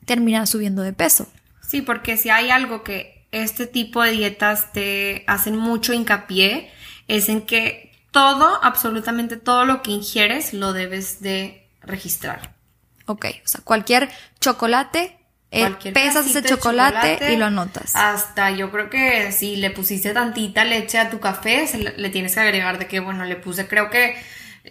terminar 0.03 0.45
subiendo 0.45 0.81
de 0.81 0.91
peso. 0.91 1.31
Sí, 1.65 1.81
porque 1.81 2.17
si 2.17 2.31
hay 2.31 2.49
algo 2.49 2.83
que 2.83 3.25
este 3.31 3.65
tipo 3.65 4.03
de 4.03 4.11
dietas 4.11 4.73
te 4.73 5.23
hacen 5.25 5.55
mucho 5.55 5.93
hincapié 5.93 6.69
es 7.07 7.29
en 7.29 7.43
que 7.43 7.93
todo, 8.11 8.61
absolutamente 8.61 9.37
todo 9.37 9.63
lo 9.63 9.81
que 9.83 9.91
ingieres 9.91 10.53
lo 10.53 10.73
debes 10.73 11.21
de 11.21 11.65
registrar. 11.79 12.57
Ok, 13.05 13.25
o 13.45 13.47
sea, 13.47 13.61
cualquier 13.63 14.09
chocolate 14.41 15.16
eh, 15.49 15.69
pesas 15.93 16.25
ese 16.25 16.43
chocolate, 16.43 17.31
y 17.31 17.37
lo 17.37 17.45
anotas. 17.45 17.95
Hasta 17.95 18.51
yo 18.51 18.69
creo 18.69 18.89
que 18.89 19.31
si 19.31 19.55
le 19.55 19.71
pusiste 19.71 20.13
tantita 20.13 20.65
leche 20.65 20.99
a 20.99 21.09
tu 21.09 21.19
café, 21.19 21.65
le, 21.97 22.09
tienes 22.09 22.33
que 22.33 22.41
agregar 22.41 22.79
de 22.79 22.87
que, 22.87 22.99
bueno, 22.99 23.23
le 23.23 23.37
puse, 23.37 23.67
creo 23.67 23.89
que 23.89 24.17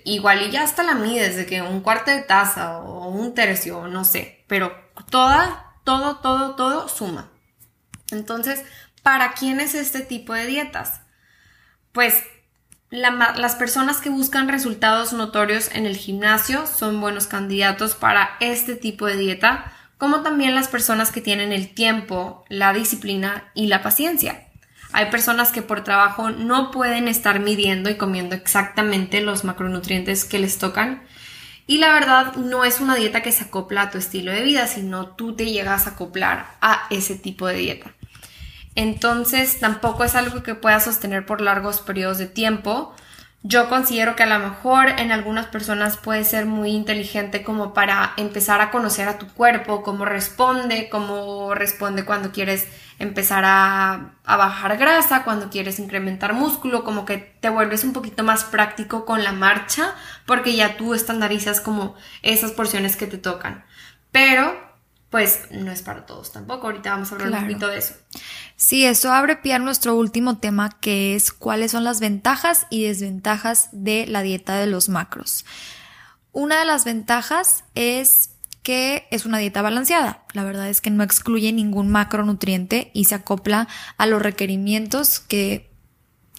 igual 0.04 0.42
y 0.42 0.50
ya 0.50 0.62
hasta 0.62 0.82
la 0.82 0.94
mides, 0.94 1.36
de 1.36 1.46
que 1.46 1.62
un 1.62 1.80
cuarto 1.80 2.10
de 2.10 2.20
taza 2.20 2.78
o 2.78 3.08
un 3.08 3.34
tercio, 3.34 3.88
no 3.88 4.04
sé, 4.04 4.44
pero 4.46 4.76
toda, 5.10 5.72
todo, 5.84 6.18
todo, 6.18 6.56
todo 6.56 6.88
suma. 6.88 7.30
Entonces, 8.10 8.62
¿para 9.02 9.32
quién 9.32 9.60
es 9.60 9.74
este 9.74 10.00
tipo 10.00 10.34
de 10.34 10.46
dietas? 10.46 11.00
Pues 11.92 12.22
las 12.90 13.56
personas 13.56 13.98
que 13.98 14.10
buscan 14.10 14.48
resultados 14.48 15.14
notorios 15.14 15.70
en 15.74 15.86
el 15.86 15.96
gimnasio 15.96 16.66
son 16.66 17.00
buenos 17.00 17.26
candidatos 17.26 17.94
para 17.94 18.36
este 18.40 18.76
tipo 18.76 19.06
de 19.06 19.16
dieta 19.16 19.72
como 19.98 20.22
también 20.22 20.54
las 20.54 20.68
personas 20.68 21.10
que 21.10 21.20
tienen 21.20 21.52
el 21.52 21.72
tiempo, 21.72 22.44
la 22.48 22.72
disciplina 22.72 23.50
y 23.54 23.66
la 23.66 23.82
paciencia. 23.82 24.46
Hay 24.92 25.10
personas 25.10 25.52
que 25.52 25.62
por 25.62 25.84
trabajo 25.84 26.30
no 26.30 26.70
pueden 26.70 27.08
estar 27.08 27.40
midiendo 27.40 27.90
y 27.90 27.96
comiendo 27.96 28.34
exactamente 28.34 29.20
los 29.20 29.44
macronutrientes 29.44 30.24
que 30.24 30.38
les 30.38 30.58
tocan. 30.58 31.02
Y 31.66 31.78
la 31.78 31.92
verdad 31.92 32.36
no 32.36 32.64
es 32.64 32.80
una 32.80 32.94
dieta 32.94 33.22
que 33.22 33.32
se 33.32 33.44
acopla 33.44 33.82
a 33.82 33.90
tu 33.90 33.98
estilo 33.98 34.32
de 34.32 34.42
vida, 34.42 34.66
sino 34.66 35.08
tú 35.08 35.34
te 35.34 35.46
llegas 35.46 35.86
a 35.86 35.90
acoplar 35.90 36.56
a 36.60 36.86
ese 36.90 37.16
tipo 37.16 37.46
de 37.46 37.56
dieta. 37.56 37.92
Entonces 38.76 39.58
tampoco 39.58 40.04
es 40.04 40.14
algo 40.14 40.42
que 40.42 40.54
puedas 40.54 40.84
sostener 40.84 41.26
por 41.26 41.40
largos 41.40 41.80
periodos 41.80 42.18
de 42.18 42.26
tiempo, 42.26 42.94
yo 43.42 43.68
considero 43.68 44.16
que 44.16 44.24
a 44.24 44.26
lo 44.26 44.38
mejor 44.40 44.88
en 44.88 45.12
algunas 45.12 45.46
personas 45.46 45.96
puede 45.96 46.24
ser 46.24 46.46
muy 46.46 46.70
inteligente 46.70 47.44
como 47.44 47.74
para 47.74 48.12
empezar 48.16 48.60
a 48.60 48.70
conocer 48.70 49.08
a 49.08 49.18
tu 49.18 49.28
cuerpo, 49.28 49.82
cómo 49.82 50.04
responde, 50.04 50.88
cómo 50.90 51.54
responde 51.54 52.04
cuando 52.04 52.32
quieres 52.32 52.66
empezar 52.98 53.44
a, 53.46 54.14
bajar 54.24 54.78
grasa, 54.78 55.22
cuando 55.22 55.50
quieres 55.50 55.78
incrementar 55.78 56.32
músculo, 56.32 56.82
como 56.82 57.04
que 57.04 57.18
te 57.18 57.48
vuelves 57.48 57.84
un 57.84 57.92
poquito 57.92 58.24
más 58.24 58.44
práctico 58.44 59.04
con 59.04 59.22
la 59.22 59.32
marcha 59.32 59.94
porque 60.24 60.56
ya 60.56 60.76
tú 60.76 60.94
estandarizas 60.94 61.60
como 61.60 61.94
esas 62.22 62.52
porciones 62.52 62.96
que 62.96 63.06
te 63.06 63.18
tocan. 63.18 63.64
Pero 64.10 64.58
pues 65.10 65.44
no 65.50 65.70
es 65.70 65.82
para 65.82 66.04
todos 66.06 66.32
tampoco. 66.32 66.66
Ahorita 66.66 66.90
vamos 66.90 67.10
a 67.10 67.14
hablar 67.14 67.32
un 67.32 67.40
poquito 67.46 67.68
de 67.68 67.78
eso. 67.78 67.94
Sí, 68.56 68.84
eso 68.84 69.12
abre 69.12 69.36
pie 69.36 69.54
a 69.54 69.58
nuestro 69.58 69.94
último 69.94 70.38
tema, 70.38 70.70
que 70.80 71.14
es 71.14 71.32
cuáles 71.32 71.70
son 71.72 71.84
las 71.84 72.00
ventajas 72.00 72.66
y 72.70 72.84
desventajas 72.84 73.68
de 73.72 74.06
la 74.06 74.22
dieta 74.22 74.56
de 74.56 74.66
los 74.66 74.88
macros. 74.88 75.44
Una 76.32 76.58
de 76.58 76.64
las 76.64 76.84
ventajas 76.84 77.64
es 77.74 78.30
que 78.62 79.06
es 79.12 79.24
una 79.26 79.38
dieta 79.38 79.62
balanceada. 79.62 80.24
La 80.32 80.42
verdad 80.42 80.68
es 80.68 80.80
que 80.80 80.90
no 80.90 81.04
excluye 81.04 81.52
ningún 81.52 81.88
macronutriente 81.88 82.90
y 82.92 83.04
se 83.04 83.14
acopla 83.14 83.68
a 83.96 84.06
los 84.06 84.20
requerimientos 84.20 85.20
que 85.20 85.70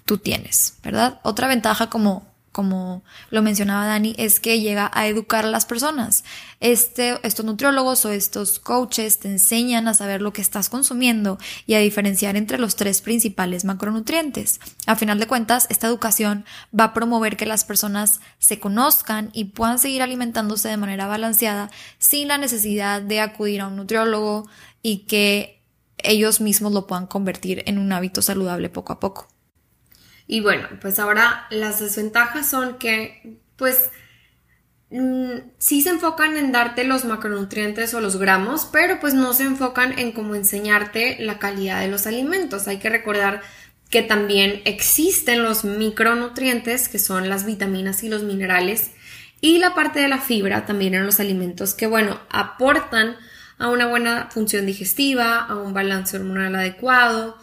tú 0.04 0.18
tienes, 0.18 0.78
¿verdad? 0.84 1.22
Otra 1.24 1.48
ventaja 1.48 1.90
como 1.90 2.28
como 2.51 3.04
lo 3.30 3.42
mencionaba 3.42 3.86
Dani, 3.86 4.16
es 4.18 4.39
que 4.39 4.60
llega 4.60 4.89
a 4.94 5.08
educar 5.08 5.46
a 5.46 5.50
las 5.50 5.66
personas. 5.66 6.24
Este, 6.60 7.20
estos 7.22 7.46
nutriólogos 7.46 8.04
o 8.06 8.12
estos 8.12 8.60
coaches 8.60 9.20
te 9.20 9.30
enseñan 9.30 9.88
a 9.88 9.94
saber 9.94 10.22
lo 10.22 10.34
que 10.34 10.42
estás 10.42 10.70
consumiendo 10.70 11.38
y 11.68 11.75
a 11.75 11.80
diferenciar 11.80 12.36
entre 12.36 12.58
los 12.58 12.75
tres 12.75 13.01
principales 13.01 13.63
macronutrientes. 13.63 14.60
A 14.88 14.96
final 14.96 15.20
de 15.20 15.27
cuentas, 15.27 15.68
esta 15.70 15.88
educación 15.88 16.46
va 16.77 16.86
a 16.86 16.94
promover 16.94 17.38
que 17.38 17.46
las 17.46 17.63
personas 17.63 18.22
se 18.39 18.60
conozcan 18.60 19.30
y 19.34 19.46
puedan 19.46 19.77
seguir 19.77 20.01
alimentándose 20.01 20.68
de 20.70 20.77
manera 20.77 21.08
balanceada 21.08 21.70
sin 22.00 22.27
la 22.27 22.38
necesidad 22.38 23.01
de 23.01 23.20
acudir 23.20 23.62
a 23.62 23.68
un 23.68 23.75
nutriólogo 23.75 24.50
y 24.82 25.00
que 25.00 25.62
ellos 25.98 26.42
mismos 26.42 26.74
lo 26.74 26.88
puedan 26.88 27.08
convertir 27.08 27.63
en 27.66 27.77
un 27.77 27.92
hábito 27.92 28.22
saludable 28.22 28.70
poco 28.70 28.94
a 28.94 29.00
poco. 29.00 29.27
Y 30.27 30.41
bueno, 30.41 30.67
pues 30.81 31.00
ahora 31.00 31.48
las 31.50 31.79
desventajas 31.79 32.50
son 32.50 32.77
que, 32.77 33.39
pues, 33.55 33.89
mm, 34.89 35.38
sí 35.57 35.81
se 35.81 35.89
enfocan 35.89 36.36
en 36.38 36.51
darte 36.51 36.84
los 36.84 37.05
macronutrientes 37.05 37.93
o 37.93 38.01
los 38.01 38.17
gramos, 38.17 38.67
pero 38.72 39.00
pues 39.00 39.13
no 39.13 39.34
se 39.34 39.43
enfocan 39.43 39.98
en 39.98 40.12
cómo 40.12 40.36
enseñarte 40.36 41.17
la 41.19 41.39
calidad 41.39 41.79
de 41.79 41.88
los 41.88 42.07
alimentos. 42.07 42.67
Hay 42.67 42.77
que 42.77 42.89
recordar 42.89 43.41
que 43.89 44.01
también 44.01 44.62
existen 44.65 45.43
los 45.43 45.63
micronutrientes, 45.63 46.89
que 46.89 47.00
son 47.00 47.29
las 47.29 47.46
vitaminas 47.46 48.03
y 48.03 48.10
los 48.10 48.24
minerales, 48.24 48.91
y 49.39 49.60
la 49.60 49.75
parte 49.75 50.00
de 50.00 50.07
la 50.10 50.19
fibra 50.19 50.65
también 50.65 50.96
en 50.96 51.05
los 51.05 51.19
alimentos 51.19 51.74
que, 51.74 51.88
bueno, 51.88 52.19
aportan 52.29 53.15
a 53.60 53.69
una 53.69 53.88
buena 53.88 54.29
función 54.31 54.65
digestiva, 54.65 55.39
a 55.39 55.55
un 55.55 55.74
balance 55.74 56.17
hormonal 56.17 56.55
adecuado, 56.55 57.38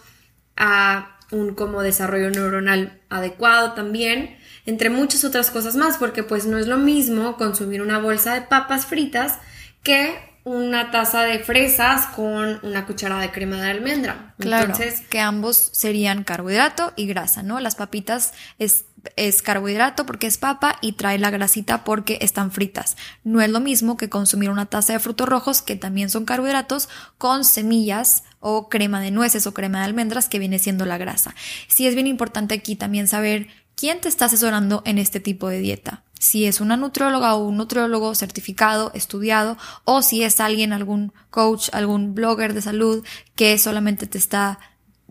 a 0.57 1.14
un 1.35 1.55
como 1.55 1.83
desarrollo 1.83 2.31
neuronal 2.31 3.01
adecuado 3.11 3.73
también, 3.73 4.37
entre 4.67 4.89
muchas 4.91 5.25
otras 5.25 5.51
cosas 5.51 5.77
más, 5.77 5.99
porque 5.99 6.23
pues 6.23 6.47
no 6.47 6.59
es 6.59 6.67
lo 6.67 6.79
mismo 6.79 7.37
consumir 7.37 7.83
una 7.83 7.99
bolsa 7.99 8.35
de 8.35 8.43
papas 8.43 8.87
fritas 8.87 9.39
que 9.83 10.34
una 10.45 10.91
taza 10.91 11.23
de 11.23 11.39
fresas 11.39 12.07
con 12.15 12.61
una 12.63 12.85
cucharada 12.87 13.23
de 13.23 13.31
crema 13.31 13.57
de 13.63 13.71
almendra. 13.71 14.35
Claro, 14.39 14.73
Entonces, 14.73 15.01
que 15.09 15.19
ambos 15.19 15.71
serían 15.73 16.23
carbohidrato 16.23 16.93
y 16.97 17.07
grasa, 17.07 17.43
¿no? 17.43 17.61
Las 17.61 17.77
papitas 17.77 18.35
es, 18.59 18.85
es 19.17 19.41
carbohidrato 19.41 20.05
porque 20.05 20.27
es 20.27 20.37
papa 20.37 20.77
y 20.83 20.93
trae 20.93 21.19
la 21.19 21.31
grasita 21.31 21.83
porque 21.83 22.19
están 22.21 22.53
fritas. 22.53 22.99
No 23.25 23.41
es 23.41 23.49
lo 23.49 23.61
mismo 23.61 23.97
que 23.97 24.11
consumir 24.11 24.51
una 24.51 24.67
taza 24.67 24.93
de 24.93 24.99
frutos 24.99 25.29
rojos 25.29 25.63
que 25.63 25.77
también 25.77 26.11
son 26.11 26.27
carbohidratos 26.27 26.91
con 27.17 27.45
semillas 27.45 28.25
o 28.41 28.69
crema 28.69 29.01
de 29.01 29.11
nueces 29.11 29.47
o 29.47 29.55
crema 29.55 29.79
de 29.79 29.85
almendras 29.87 30.29
que 30.29 30.39
viene 30.39 30.59
siendo 30.59 30.85
la 30.85 30.99
grasa. 30.99 31.35
Sí 31.69 31.87
es 31.87 31.95
bien 31.95 32.07
importante 32.07 32.55
aquí 32.55 32.77
también 32.77 33.09
saber 33.09 33.49
quién 33.75 33.99
te 34.03 34.09
está 34.09 34.27
asesorando 34.27 34.83
en 34.85 34.99
este 34.99 35.21
tipo 35.21 35.49
de 35.49 35.61
dieta 35.61 36.04
si 36.25 36.47
es 36.47 36.63
una 36.63 36.79
nutrióloga 36.79 37.35
o 37.35 37.45
un 37.45 37.59
nutriólogo 37.59 38.15
certificado, 38.15 38.91
estudiado, 38.95 39.59
o 39.85 40.01
si 40.01 40.23
es 40.23 40.41
alguien, 40.41 40.73
algún 40.73 41.13
coach, 41.29 41.69
algún 41.73 42.15
blogger 42.15 42.55
de 42.55 42.63
salud 42.63 43.05
que 43.37 43.59
solamente 43.59 44.07
te 44.07 44.17
está 44.17 44.59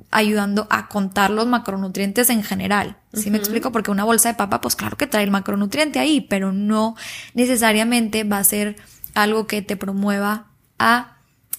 ayudando 0.10 0.66
a 0.72 0.90
contar 0.90 1.30
los 1.30 1.46
macronutrientes 1.46 2.32
en 2.32 2.42
general. 2.42 2.98
¿Sí 3.14 3.30
me 3.30 3.38
explico? 3.38 3.72
Porque 3.72 3.92
una 3.92 4.04
bolsa 4.04 4.30
de 4.30 4.36
papa, 4.36 4.60
pues 4.60 4.76
claro 4.76 4.98
que 4.98 5.06
trae 5.06 5.24
el 5.24 5.30
macronutriente 5.30 6.00
ahí, 6.00 6.20
pero 6.20 6.52
no 6.52 6.96
necesariamente 7.36 8.24
va 8.24 8.40
a 8.40 8.44
ser 8.44 8.76
algo 9.14 9.46
que 9.46 9.62
te 9.62 9.78
promueva 9.78 10.48
a 10.80 11.18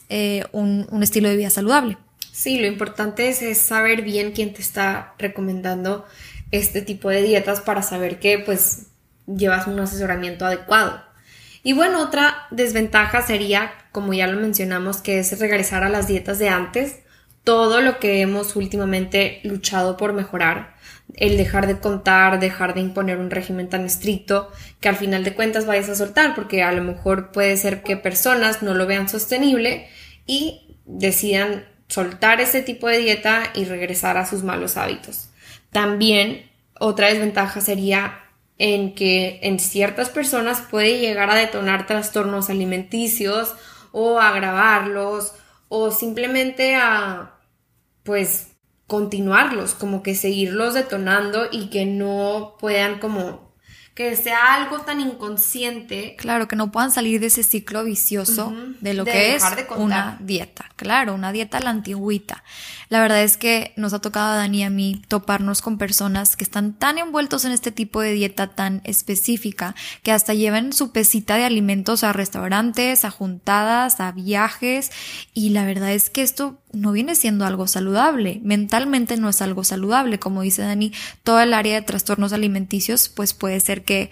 eh, 0.09 0.47
un, 0.51 0.89
un, 0.91 1.05
estilo 1.05 1.29
de 1.29 1.37
vida 1.37 1.51
saludable. 1.51 1.97
Sí, 2.33 2.59
lo 2.59 2.67
importante 2.67 3.29
es, 3.29 3.41
es, 3.41 3.59
saber 3.59 4.03
bien 4.03 4.33
quién 4.33 4.53
te 4.53 4.63
está 4.63 5.15
recomendando 5.17 6.05
este 6.51 6.83
tipo 6.83 7.09
de 7.09 7.23
dietas 7.23 7.61
para 7.61 7.83
saber 7.83 8.19
que 8.19 8.41
pues 8.41 8.89
llevas 9.27 9.67
un 9.67 9.79
asesoramiento 9.81 10.47
adecuado. 10.47 11.03
Y 11.63 11.73
bueno, 11.73 12.03
otra 12.03 12.47
desventaja 12.51 13.23
sería, 13.23 13.73
como 13.91 14.13
ya 14.13 14.27
lo 14.27 14.39
mencionamos, 14.39 14.99
que 14.99 15.19
es 15.19 15.39
regresar 15.39 15.83
a 15.83 15.89
las 15.89 16.07
dietas 16.07 16.39
de 16.39 16.51
antes, 16.51 17.01
todo 17.43 17.81
lo 17.81 17.99
que 17.99 18.21
hemos 18.21 18.57
últimamente 18.57 19.41
luchado 19.45 19.97
por 19.97 20.13
mejorar, 20.13 20.75
el 21.15 21.37
dejar 21.37 21.67
de 21.67 21.79
contar, 21.79 22.41
dejar 22.41 22.75
de 22.75 22.81
imponer 22.81 23.19
un 23.19 23.31
régimen 23.31 23.69
tan 23.69 23.85
estricto 23.85 24.51
que 24.81 24.89
al 24.89 24.97
final 24.97 25.25
de 25.25 25.35
cuentas 25.35 25.67
vayas 25.67 25.89
a 25.89 25.95
soltar, 25.95 26.35
porque 26.35 26.63
a 26.63 26.73
lo 26.73 26.83
mejor 26.83 27.33
puede 27.33 27.57
ser 27.57 27.83
que 27.83 27.97
personas 27.97 28.63
no 28.63 28.75
lo 28.75 28.87
vean 28.87 29.09
sostenible 29.09 29.89
y 30.27 30.79
decidan 30.87 31.67
soltar 31.89 32.41
ese 32.41 32.63
tipo 32.63 32.89
de 32.89 32.99
dieta 32.99 33.45
y 33.55 33.65
regresar 33.65 34.17
a 34.17 34.27
sus 34.27 34.43
malos 34.43 34.77
hábitos. 34.77 35.29
También 35.71 36.51
otra 36.79 37.09
desventaja 37.09 37.61
sería 37.61 38.24
en 38.59 38.95
que 38.95 39.41
en 39.43 39.59
ciertas 39.59 40.11
personas 40.11 40.61
puede 40.61 40.99
llegar 41.01 41.31
a 41.31 41.35
detonar 41.35 41.87
trastornos 41.87 42.51
alimenticios 42.51 43.55
o 43.93 44.21
agravarlos 44.21 45.33
o 45.69 45.91
simplemente 45.91 46.77
a 46.77 47.39
pues 48.05 48.49
continuarlos, 48.87 49.75
como 49.75 50.03
que 50.03 50.15
seguirlos 50.15 50.75
detonando 50.75 51.49
y 51.51 51.71
que 51.71 51.87
no 51.87 52.57
puedan 52.61 52.99
como 52.99 53.54
que 53.95 54.17
sea 54.17 54.55
algo 54.55 54.81
tan 54.81 55.01
inconsciente. 55.01 56.17
Claro, 56.19 56.49
que 56.49 56.57
no 56.57 56.73
puedan 56.73 56.91
salir 56.91 57.21
de 57.21 57.27
ese 57.27 57.45
ciclo 57.45 57.85
vicioso 57.85 58.53
de 58.81 58.93
lo 58.93 59.05
que 59.05 59.37
es 59.37 59.45
una 59.77 60.19
dieta. 60.21 60.67
Claro, 60.75 61.15
una 61.15 61.31
dieta 61.31 61.59
a 61.59 61.61
la 61.61 61.71
antigüita. 61.71 62.43
La 62.89 63.01
verdad 63.01 63.23
es 63.23 63.37
que 63.37 63.73
nos 63.77 63.93
ha 63.93 64.01
tocado 64.01 64.33
a 64.33 64.37
Dani 64.37 64.59
y 64.59 64.63
a 64.65 64.71
mí 64.71 65.03
toparnos 65.07 65.63
con 65.63 65.79
personas 65.79 66.35
que 66.35 66.43
están 66.43 66.75
tan 66.75 66.99
envueltos 66.99 67.45
en 67.45 67.53
este 67.53 67.71
tipo 67.71 68.01
de 68.01 68.13
dieta 68.13 68.49
tan 68.49 68.81
específica 68.83 69.77
que 70.03 70.11
hasta 70.11 70.35
llevan 70.35 70.73
su 70.73 70.91
pesita 70.91 71.37
de 71.37 71.45
alimentos 71.45 72.03
a 72.03 72.13
restaurantes, 72.13 73.05
a 73.05 73.11
juntadas, 73.11 74.01
a 74.01 74.11
viajes 74.11 74.91
y 75.35 75.51
la 75.51 75.65
verdad 75.65 75.93
es 75.93 76.11
que 76.11 76.23
esto 76.23 76.59
no 76.73 76.93
viene 76.93 77.15
siendo 77.15 77.47
algo 77.47 77.69
saludable. 77.69 78.41
Mentalmente 78.43 79.17
no 79.17 79.29
es 79.29 79.41
algo 79.43 79.63
saludable. 79.63 80.19
Como 80.19 80.43
dice 80.43 80.63
Dani, 80.63 80.93
toda 81.23 81.45
el 81.45 81.55
área 81.55 81.77
de 81.77 81.83
trastornos 81.83 82.33
alimenticios 82.33 83.09
pues 83.09 83.33
puede 83.33 83.61
ser 83.61 83.84
que, 83.85 84.11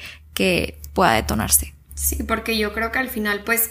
pueda 0.94 1.12
detonarse. 1.12 1.72
Sí, 1.94 2.22
porque 2.22 2.58
yo 2.58 2.74
creo 2.74 2.92
que 2.92 2.98
al 2.98 3.08
final 3.08 3.44
pues 3.44 3.70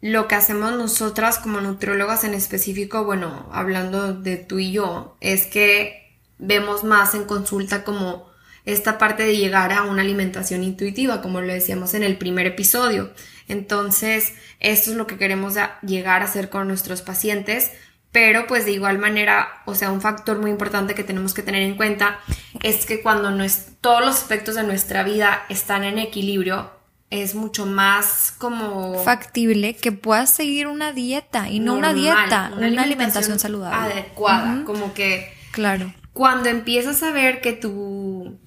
lo 0.00 0.28
que 0.28 0.34
hacemos 0.36 0.72
nosotras 0.72 1.38
como 1.38 1.60
nutriólogas 1.60 2.22
en 2.22 2.34
específico, 2.34 3.04
bueno, 3.04 3.48
hablando 3.52 4.12
de 4.12 4.36
tú 4.36 4.58
y 4.58 4.70
yo, 4.70 5.16
es 5.20 5.46
que 5.46 6.14
vemos 6.38 6.84
más 6.84 7.14
en 7.14 7.24
consulta 7.24 7.82
como 7.82 8.28
esta 8.64 8.98
parte 8.98 9.22
de 9.22 9.36
llegar 9.36 9.72
a 9.72 9.82
una 9.82 10.02
alimentación 10.02 10.62
intuitiva, 10.62 11.22
como 11.22 11.40
lo 11.40 11.52
decíamos 11.52 11.94
en 11.94 12.02
el 12.02 12.18
primer 12.18 12.46
episodio. 12.46 13.12
Entonces, 13.48 14.34
esto 14.60 14.90
es 14.90 14.96
lo 14.96 15.06
que 15.06 15.18
queremos 15.18 15.54
llegar 15.82 16.22
a 16.22 16.26
hacer 16.26 16.50
con 16.50 16.68
nuestros 16.68 17.00
pacientes 17.00 17.70
pero 18.16 18.46
pues 18.46 18.64
de 18.64 18.72
igual 18.72 18.98
manera, 18.98 19.60
o 19.66 19.74
sea, 19.74 19.90
un 19.90 20.00
factor 20.00 20.38
muy 20.38 20.50
importante 20.50 20.94
que 20.94 21.04
tenemos 21.04 21.34
que 21.34 21.42
tener 21.42 21.60
en 21.60 21.76
cuenta 21.76 22.18
es 22.62 22.86
que 22.86 23.02
cuando 23.02 23.30
no 23.30 23.44
es, 23.44 23.72
todos 23.82 24.00
los 24.00 24.14
aspectos 24.14 24.54
de 24.54 24.62
nuestra 24.62 25.02
vida 25.02 25.44
están 25.50 25.84
en 25.84 25.98
equilibrio, 25.98 26.70
es 27.10 27.34
mucho 27.34 27.66
más 27.66 28.32
como 28.38 29.04
factible 29.04 29.76
que 29.76 29.92
puedas 29.92 30.30
seguir 30.30 30.66
una 30.66 30.94
dieta 30.94 31.50
y 31.50 31.60
no 31.60 31.74
una 31.74 31.92
dieta, 31.92 32.52
una, 32.56 32.84
alimentación, 32.84 33.38
saludable 33.38 33.92
adecuada, 33.92 34.64
como 34.64 34.94
que 34.94 35.30
claro. 35.50 35.92
Cuando 36.14 36.48
empiezas 36.48 37.02
a 37.02 37.10
ver 37.10 37.42
que 37.42 37.52
tu 37.52 38.38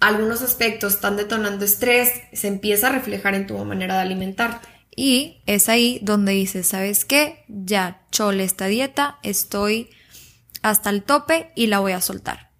algunos 0.00 0.40
aspectos 0.40 0.94
están 0.94 1.18
detonando 1.18 1.66
estrés, 1.66 2.22
se 2.32 2.48
empieza 2.48 2.86
a 2.86 2.92
reflejar 2.92 3.34
en 3.34 3.46
tu 3.46 3.62
manera 3.62 3.96
de 3.96 4.00
alimentarte. 4.00 4.79
Y 5.00 5.40
es 5.46 5.70
ahí 5.70 5.98
donde 6.02 6.32
dices, 6.32 6.66
¿sabes 6.66 7.06
qué? 7.06 7.46
Ya 7.48 8.02
chole 8.10 8.44
esta 8.44 8.66
dieta, 8.66 9.18
estoy 9.22 9.88
hasta 10.60 10.90
el 10.90 11.04
tope 11.04 11.52
y 11.56 11.68
la 11.68 11.78
voy 11.78 11.92
a 11.92 12.02
soltar. 12.02 12.50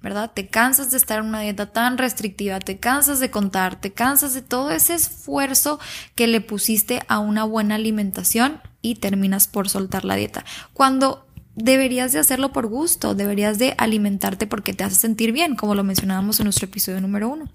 ¿Verdad? 0.00 0.30
Te 0.32 0.48
cansas 0.48 0.90
de 0.90 0.96
estar 0.96 1.18
en 1.18 1.26
una 1.26 1.42
dieta 1.42 1.72
tan 1.72 1.98
restrictiva, 1.98 2.58
te 2.58 2.78
cansas 2.78 3.20
de 3.20 3.30
contar, 3.30 3.82
te 3.82 3.92
cansas 3.92 4.32
de 4.32 4.40
todo 4.40 4.70
ese 4.70 4.94
esfuerzo 4.94 5.78
que 6.14 6.26
le 6.26 6.40
pusiste 6.40 7.02
a 7.06 7.18
una 7.18 7.44
buena 7.44 7.74
alimentación 7.74 8.62
y 8.80 8.94
terminas 8.94 9.46
por 9.46 9.68
soltar 9.68 10.06
la 10.06 10.14
dieta. 10.14 10.46
Cuando 10.72 11.26
deberías 11.54 12.12
de 12.12 12.18
hacerlo 12.18 12.52
por 12.52 12.66
gusto, 12.66 13.14
deberías 13.14 13.58
de 13.58 13.74
alimentarte 13.78 14.46
porque 14.46 14.72
te 14.72 14.84
hace 14.84 14.96
sentir 14.96 15.32
bien, 15.32 15.56
como 15.56 15.74
lo 15.74 15.84
mencionábamos 15.84 16.40
en 16.40 16.44
nuestro 16.44 16.66
episodio 16.66 17.00
número 17.00 17.28
uno. 17.28 17.48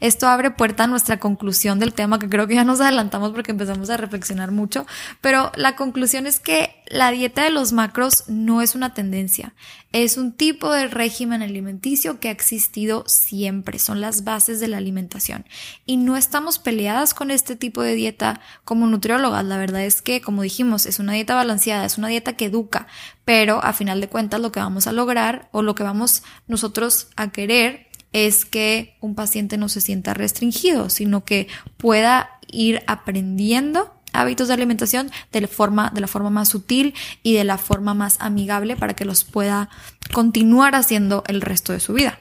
Esto 0.00 0.26
abre 0.26 0.50
puerta 0.50 0.84
a 0.84 0.86
nuestra 0.86 1.18
conclusión 1.18 1.78
del 1.78 1.94
tema, 1.94 2.18
que 2.18 2.28
creo 2.28 2.46
que 2.46 2.54
ya 2.54 2.64
nos 2.64 2.80
adelantamos 2.80 3.32
porque 3.32 3.52
empezamos 3.52 3.90
a 3.90 3.96
reflexionar 3.96 4.50
mucho, 4.50 4.86
pero 5.20 5.52
la 5.56 5.76
conclusión 5.76 6.26
es 6.26 6.40
que 6.40 6.81
la 6.92 7.10
dieta 7.10 7.42
de 7.42 7.50
los 7.50 7.72
macros 7.72 8.24
no 8.28 8.60
es 8.60 8.74
una 8.74 8.92
tendencia, 8.92 9.54
es 9.92 10.18
un 10.18 10.30
tipo 10.30 10.70
de 10.70 10.88
régimen 10.88 11.40
alimenticio 11.40 12.20
que 12.20 12.28
ha 12.28 12.32
existido 12.32 13.04
siempre, 13.06 13.78
son 13.78 14.02
las 14.02 14.24
bases 14.24 14.60
de 14.60 14.68
la 14.68 14.76
alimentación. 14.76 15.46
Y 15.86 15.96
no 15.96 16.18
estamos 16.18 16.58
peleadas 16.58 17.14
con 17.14 17.30
este 17.30 17.56
tipo 17.56 17.80
de 17.80 17.94
dieta 17.94 18.42
como 18.64 18.86
nutriólogas, 18.86 19.42
la 19.46 19.56
verdad 19.56 19.82
es 19.84 20.02
que, 20.02 20.20
como 20.20 20.42
dijimos, 20.42 20.84
es 20.84 20.98
una 20.98 21.14
dieta 21.14 21.34
balanceada, 21.34 21.86
es 21.86 21.96
una 21.96 22.08
dieta 22.08 22.34
que 22.34 22.44
educa, 22.44 22.86
pero 23.24 23.64
a 23.64 23.72
final 23.72 24.02
de 24.02 24.10
cuentas 24.10 24.42
lo 24.42 24.52
que 24.52 24.60
vamos 24.60 24.86
a 24.86 24.92
lograr 24.92 25.48
o 25.50 25.62
lo 25.62 25.74
que 25.74 25.84
vamos 25.84 26.22
nosotros 26.46 27.08
a 27.16 27.30
querer 27.32 27.86
es 28.12 28.44
que 28.44 28.98
un 29.00 29.14
paciente 29.14 29.56
no 29.56 29.70
se 29.70 29.80
sienta 29.80 30.12
restringido, 30.12 30.90
sino 30.90 31.24
que 31.24 31.48
pueda 31.78 32.38
ir 32.48 32.82
aprendiendo 32.86 33.94
hábitos 34.12 34.48
de 34.48 34.54
alimentación 34.54 35.10
de 35.32 35.40
la 35.40 35.48
forma, 35.48 35.90
de 35.94 36.00
la 36.00 36.06
forma 36.06 36.30
más 36.30 36.48
sutil 36.48 36.94
y 37.22 37.34
de 37.34 37.44
la 37.44 37.58
forma 37.58 37.94
más 37.94 38.16
amigable 38.20 38.76
para 38.76 38.94
que 38.94 39.04
los 39.04 39.24
pueda 39.24 39.68
continuar 40.12 40.74
haciendo 40.74 41.24
el 41.26 41.40
resto 41.40 41.72
de 41.72 41.80
su 41.80 41.92
vida. 41.92 42.18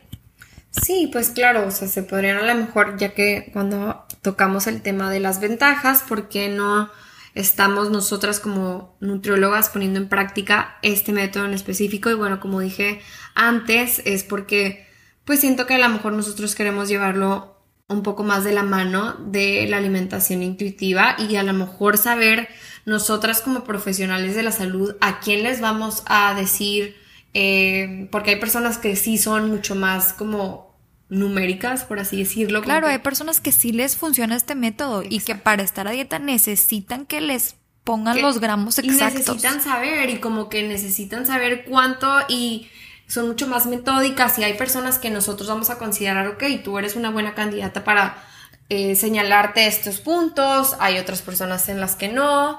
Sí, 0.71 1.09
pues 1.11 1.29
claro, 1.29 1.67
o 1.67 1.71
sea, 1.71 1.87
se 1.87 2.03
podrían 2.03 2.37
a 2.37 2.53
lo 2.53 2.55
mejor, 2.55 2.97
ya 2.97 3.13
que 3.13 3.49
cuando 3.51 4.05
tocamos 4.21 4.67
el 4.67 4.81
tema 4.81 5.11
de 5.11 5.19
las 5.19 5.41
ventajas, 5.41 6.03
¿por 6.07 6.29
qué 6.29 6.47
no 6.47 6.89
estamos 7.33 7.91
nosotras 7.91 8.39
como 8.39 8.95
nutriólogas 9.01 9.69
poniendo 9.69 9.99
en 9.99 10.07
práctica 10.07 10.77
este 10.81 11.11
método 11.11 11.45
en 11.45 11.53
específico? 11.53 12.09
Y 12.09 12.13
bueno, 12.13 12.39
como 12.39 12.61
dije 12.61 13.01
antes, 13.35 14.01
es 14.05 14.23
porque 14.23 14.87
pues 15.25 15.41
siento 15.41 15.65
que 15.65 15.75
a 15.75 15.79
lo 15.79 15.89
mejor 15.89 16.13
nosotros 16.13 16.55
queremos 16.55 16.87
llevarlo 16.87 17.50
un 17.91 18.03
poco 18.03 18.23
más 18.23 18.43
de 18.43 18.53
la 18.53 18.63
mano 18.63 19.15
de 19.19 19.67
la 19.67 19.77
alimentación 19.77 20.43
intuitiva 20.43 21.15
y 21.17 21.35
a 21.35 21.43
lo 21.43 21.53
mejor 21.53 21.97
saber 21.97 22.49
nosotras 22.85 23.41
como 23.41 23.63
profesionales 23.63 24.35
de 24.35 24.43
la 24.43 24.51
salud 24.51 24.95
a 25.01 25.19
quién 25.19 25.43
les 25.43 25.61
vamos 25.61 26.03
a 26.07 26.33
decir, 26.33 26.95
eh, 27.33 28.07
porque 28.11 28.31
hay 28.31 28.39
personas 28.39 28.77
que 28.77 28.95
sí 28.95 29.17
son 29.17 29.49
mucho 29.49 29.75
más 29.75 30.13
como 30.13 30.71
numéricas, 31.09 31.83
por 31.83 31.99
así 31.99 32.17
decirlo. 32.17 32.61
Claro, 32.61 32.87
hay 32.87 32.99
personas 32.99 33.41
que 33.41 33.51
sí 33.51 33.71
les 33.73 33.97
funciona 33.97 34.35
este 34.35 34.55
método 34.55 35.03
y 35.07 35.19
que 35.19 35.35
para 35.35 35.61
estar 35.61 35.87
a 35.87 35.91
dieta 35.91 36.19
necesitan 36.19 37.05
que 37.05 37.21
les 37.21 37.55
pongan 37.83 38.21
los 38.21 38.39
gramos 38.39 38.79
exactos. 38.79 39.13
Y 39.13 39.19
necesitan 39.19 39.61
saber 39.61 40.09
y 40.09 40.19
como 40.19 40.49
que 40.49 40.63
necesitan 40.67 41.25
saber 41.25 41.65
cuánto 41.65 42.09
y 42.29 42.69
son 43.11 43.27
mucho 43.27 43.45
más 43.45 43.65
metódicas 43.65 44.39
y 44.39 44.45
hay 44.45 44.53
personas 44.53 44.97
que 44.97 45.09
nosotros 45.09 45.49
vamos 45.49 45.69
a 45.69 45.77
considerar, 45.77 46.29
ok, 46.29 46.43
tú 46.63 46.79
eres 46.79 46.95
una 46.95 47.09
buena 47.09 47.33
candidata 47.33 47.83
para 47.83 48.23
eh, 48.69 48.95
señalarte 48.95 49.67
estos 49.67 49.99
puntos, 49.99 50.77
hay 50.79 50.97
otras 50.97 51.21
personas 51.21 51.67
en 51.67 51.81
las 51.81 51.97
que 51.97 52.07
no, 52.07 52.57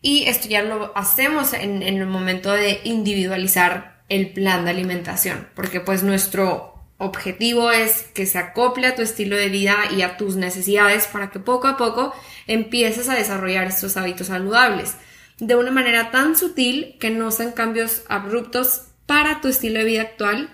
y 0.00 0.24
esto 0.24 0.48
ya 0.48 0.62
lo 0.62 0.96
hacemos 0.96 1.52
en, 1.52 1.82
en 1.82 1.98
el 1.98 2.06
momento 2.06 2.50
de 2.50 2.80
individualizar 2.84 4.00
el 4.08 4.32
plan 4.32 4.64
de 4.64 4.70
alimentación, 4.70 5.48
porque 5.54 5.80
pues 5.80 6.02
nuestro 6.02 6.82
objetivo 6.96 7.70
es 7.70 8.04
que 8.14 8.24
se 8.24 8.38
acople 8.38 8.86
a 8.86 8.94
tu 8.94 9.02
estilo 9.02 9.36
de 9.36 9.50
vida 9.50 9.76
y 9.94 10.00
a 10.00 10.16
tus 10.16 10.36
necesidades 10.36 11.08
para 11.08 11.30
que 11.30 11.40
poco 11.40 11.66
a 11.66 11.76
poco 11.76 12.14
empieces 12.46 13.10
a 13.10 13.14
desarrollar 13.14 13.66
estos 13.66 13.98
hábitos 13.98 14.28
saludables. 14.28 14.94
De 15.38 15.56
una 15.56 15.70
manera 15.70 16.10
tan 16.10 16.36
sutil 16.36 16.96
que 17.00 17.10
no 17.10 17.30
sean 17.30 17.52
cambios 17.52 18.02
abruptos 18.08 18.89
para 19.10 19.40
tu 19.40 19.48
estilo 19.48 19.80
de 19.80 19.86
vida 19.86 20.02
actual 20.02 20.48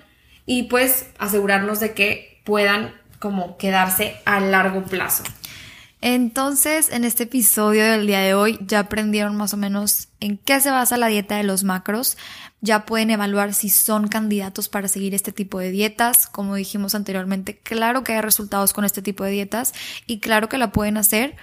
y 0.47 0.63
pues 0.63 1.11
asegurarnos 1.19 1.79
de 1.79 1.93
que 1.93 2.41
puedan 2.43 2.95
como 3.19 3.59
quedarse 3.59 4.17
a 4.25 4.41
largo 4.41 4.83
plazo. 4.83 5.25
Entonces, 6.01 6.91
en 6.91 7.05
este 7.05 7.25
episodio 7.25 7.85
del 7.85 8.07
día 8.07 8.21
de 8.21 8.33
hoy 8.33 8.59
ya 8.63 8.79
aprendieron 8.79 9.37
más 9.37 9.53
o 9.53 9.59
menos 9.59 10.09
en 10.21 10.39
qué 10.39 10.59
se 10.63 10.71
basa 10.71 10.97
la 10.97 11.09
dieta 11.09 11.37
de 11.37 11.43
los 11.43 11.65
macros. 11.65 12.17
Ya 12.63 12.87
pueden 12.87 13.11
evaluar 13.11 13.53
si 13.53 13.69
son 13.69 14.09
candidatos 14.09 14.71
para 14.71 14.89
seguir 14.89 15.15
este 15.15 15.33
tipo 15.33 15.59
de 15.59 15.71
dietas. 15.71 16.27
Como 16.27 16.55
dijimos 16.55 16.95
anteriormente, 16.95 17.59
claro 17.59 18.05
que 18.05 18.15
hay 18.15 18.23
resultados 18.23 18.73
con 18.73 18.87
este 18.87 19.03
tipo 19.03 19.23
de 19.23 19.33
dietas 19.33 19.75
y 20.07 20.21
claro 20.21 20.49
que 20.49 20.57
la 20.57 20.73
pueden 20.73 20.97
hacer, 20.97 21.37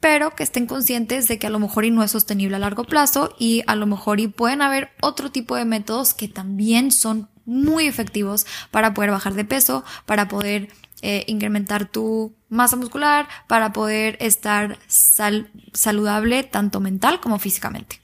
pero 0.00 0.34
que 0.34 0.42
estén 0.42 0.66
conscientes 0.66 1.28
de 1.28 1.38
que 1.38 1.46
a 1.46 1.50
lo 1.50 1.58
mejor 1.58 1.84
y 1.84 1.90
no 1.90 2.02
es 2.02 2.12
sostenible 2.12 2.56
a 2.56 2.60
largo 2.60 2.84
plazo 2.84 3.34
y 3.38 3.62
a 3.66 3.74
lo 3.74 3.86
mejor 3.86 4.20
y 4.20 4.28
pueden 4.28 4.62
haber 4.62 4.90
otro 5.00 5.30
tipo 5.30 5.56
de 5.56 5.64
métodos 5.64 6.14
que 6.14 6.28
también 6.28 6.92
son 6.92 7.28
muy 7.44 7.86
efectivos 7.86 8.46
para 8.70 8.94
poder 8.94 9.10
bajar 9.10 9.34
de 9.34 9.44
peso, 9.44 9.84
para 10.06 10.28
poder 10.28 10.68
eh, 11.00 11.24
incrementar 11.26 11.86
tu 11.86 12.34
masa 12.48 12.76
muscular, 12.76 13.28
para 13.46 13.72
poder 13.72 14.16
estar 14.20 14.78
saludable 14.86 16.42
tanto 16.44 16.80
mental 16.80 17.20
como 17.20 17.38
físicamente. 17.38 18.00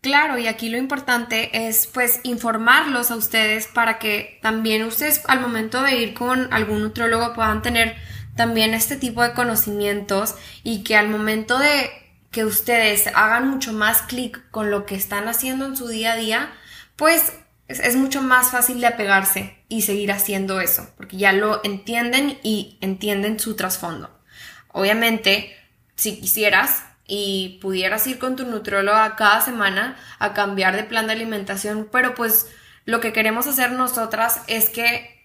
Claro, 0.00 0.38
y 0.38 0.46
aquí 0.46 0.68
lo 0.68 0.78
importante 0.78 1.66
es 1.66 1.88
pues 1.88 2.20
informarlos 2.22 3.10
a 3.10 3.16
ustedes 3.16 3.66
para 3.66 3.98
que 3.98 4.38
también 4.40 4.84
ustedes 4.84 5.22
al 5.26 5.40
momento 5.40 5.82
de 5.82 5.96
ir 5.96 6.14
con 6.14 6.52
algún 6.52 6.82
nutriólogo 6.82 7.34
puedan 7.34 7.60
tener 7.60 7.96
también 8.36 8.74
este 8.74 8.96
tipo 8.96 9.22
de 9.22 9.32
conocimientos 9.32 10.34
y 10.62 10.84
que 10.84 10.96
al 10.96 11.08
momento 11.08 11.58
de 11.58 11.90
que 12.30 12.44
ustedes 12.44 13.06
hagan 13.14 13.48
mucho 13.48 13.72
más 13.72 14.02
clic 14.02 14.50
con 14.50 14.70
lo 14.70 14.84
que 14.84 14.94
están 14.94 15.26
haciendo 15.26 15.64
en 15.64 15.76
su 15.76 15.88
día 15.88 16.12
a 16.12 16.16
día, 16.16 16.52
pues 16.96 17.32
es, 17.68 17.96
mucho 17.96 18.22
más 18.22 18.50
fácil 18.50 18.80
de 18.80 18.86
apegarse 18.86 19.56
y 19.68 19.82
seguir 19.82 20.12
haciendo 20.12 20.60
eso, 20.60 20.88
porque 20.96 21.16
ya 21.16 21.32
lo 21.32 21.60
entienden 21.64 22.38
y 22.42 22.78
entienden 22.80 23.40
su 23.40 23.56
trasfondo. 23.56 24.10
Obviamente, 24.68 25.56
si 25.94 26.20
quisieras 26.20 26.84
y 27.06 27.58
pudieras 27.62 28.06
ir 28.06 28.18
con 28.18 28.36
tu 28.36 28.44
nutrióloga 28.44 29.16
cada 29.16 29.40
semana 29.40 29.96
a 30.18 30.34
cambiar 30.34 30.76
de 30.76 30.84
plan 30.84 31.06
de 31.06 31.14
alimentación, 31.14 31.88
pero 31.90 32.14
pues 32.14 32.48
lo 32.84 33.00
que 33.00 33.12
queremos 33.12 33.46
hacer 33.46 33.72
nosotras 33.72 34.42
es 34.46 34.68
que 34.70 35.15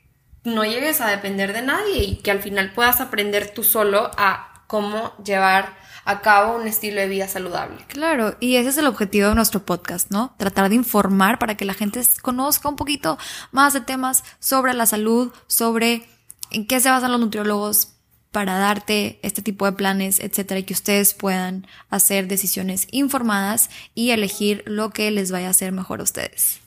no 0.43 0.63
llegues 0.63 1.01
a 1.01 1.09
depender 1.09 1.53
de 1.53 1.61
nadie 1.61 2.03
y 2.03 2.15
que 2.17 2.31
al 2.31 2.39
final 2.39 2.73
puedas 2.73 3.01
aprender 3.01 3.53
tú 3.53 3.63
solo 3.63 4.11
a 4.17 4.63
cómo 4.67 5.13
llevar 5.23 5.75
a 6.05 6.21
cabo 6.21 6.55
un 6.55 6.67
estilo 6.67 7.01
de 7.01 7.07
vida 7.07 7.27
saludable. 7.27 7.85
Claro, 7.87 8.35
y 8.39 8.55
ese 8.55 8.69
es 8.69 8.77
el 8.77 8.87
objetivo 8.87 9.29
de 9.29 9.35
nuestro 9.35 9.65
podcast, 9.65 10.09
¿no? 10.09 10.33
Tratar 10.37 10.69
de 10.69 10.75
informar 10.75 11.37
para 11.39 11.55
que 11.55 11.65
la 11.65 11.73
gente 11.73 12.01
conozca 12.21 12.69
un 12.69 12.75
poquito 12.75 13.17
más 13.51 13.73
de 13.73 13.81
temas 13.81 14.23
sobre 14.39 14.73
la 14.73 14.85
salud, 14.85 15.31
sobre 15.47 16.07
en 16.49 16.65
qué 16.65 16.79
se 16.79 16.89
basan 16.89 17.11
los 17.11 17.21
nutriólogos 17.21 17.93
para 18.31 18.57
darte 18.57 19.19
este 19.23 19.41
tipo 19.41 19.65
de 19.65 19.73
planes, 19.73 20.19
etcétera, 20.19 20.61
y 20.61 20.63
que 20.63 20.73
ustedes 20.73 21.13
puedan 21.13 21.67
hacer 21.89 22.27
decisiones 22.27 22.87
informadas 22.91 23.69
y 23.93 24.11
elegir 24.11 24.63
lo 24.65 24.89
que 24.91 25.11
les 25.11 25.31
vaya 25.31 25.47
a 25.47 25.51
hacer 25.51 25.73
mejor 25.73 25.99
a 25.99 26.03
ustedes. 26.03 26.60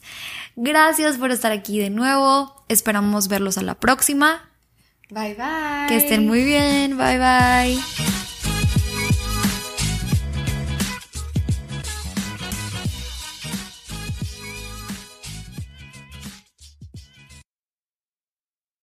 Gracias 0.57 1.19
por 1.19 1.31
estar 1.31 1.53
aquí 1.53 1.79
de 1.79 1.91
nuevo. 1.91 2.65
Esperamos 2.69 3.29
verlos 3.29 3.59
a 3.59 3.63
la 3.63 3.75
próxima. 3.75 4.51
Bye 5.11 5.35
bye. 5.35 5.87
Que 5.89 5.97
estén 5.97 6.27
muy 6.27 6.45
bien. 6.45 6.97
Bye 6.97 7.19
bye. 7.19 8.25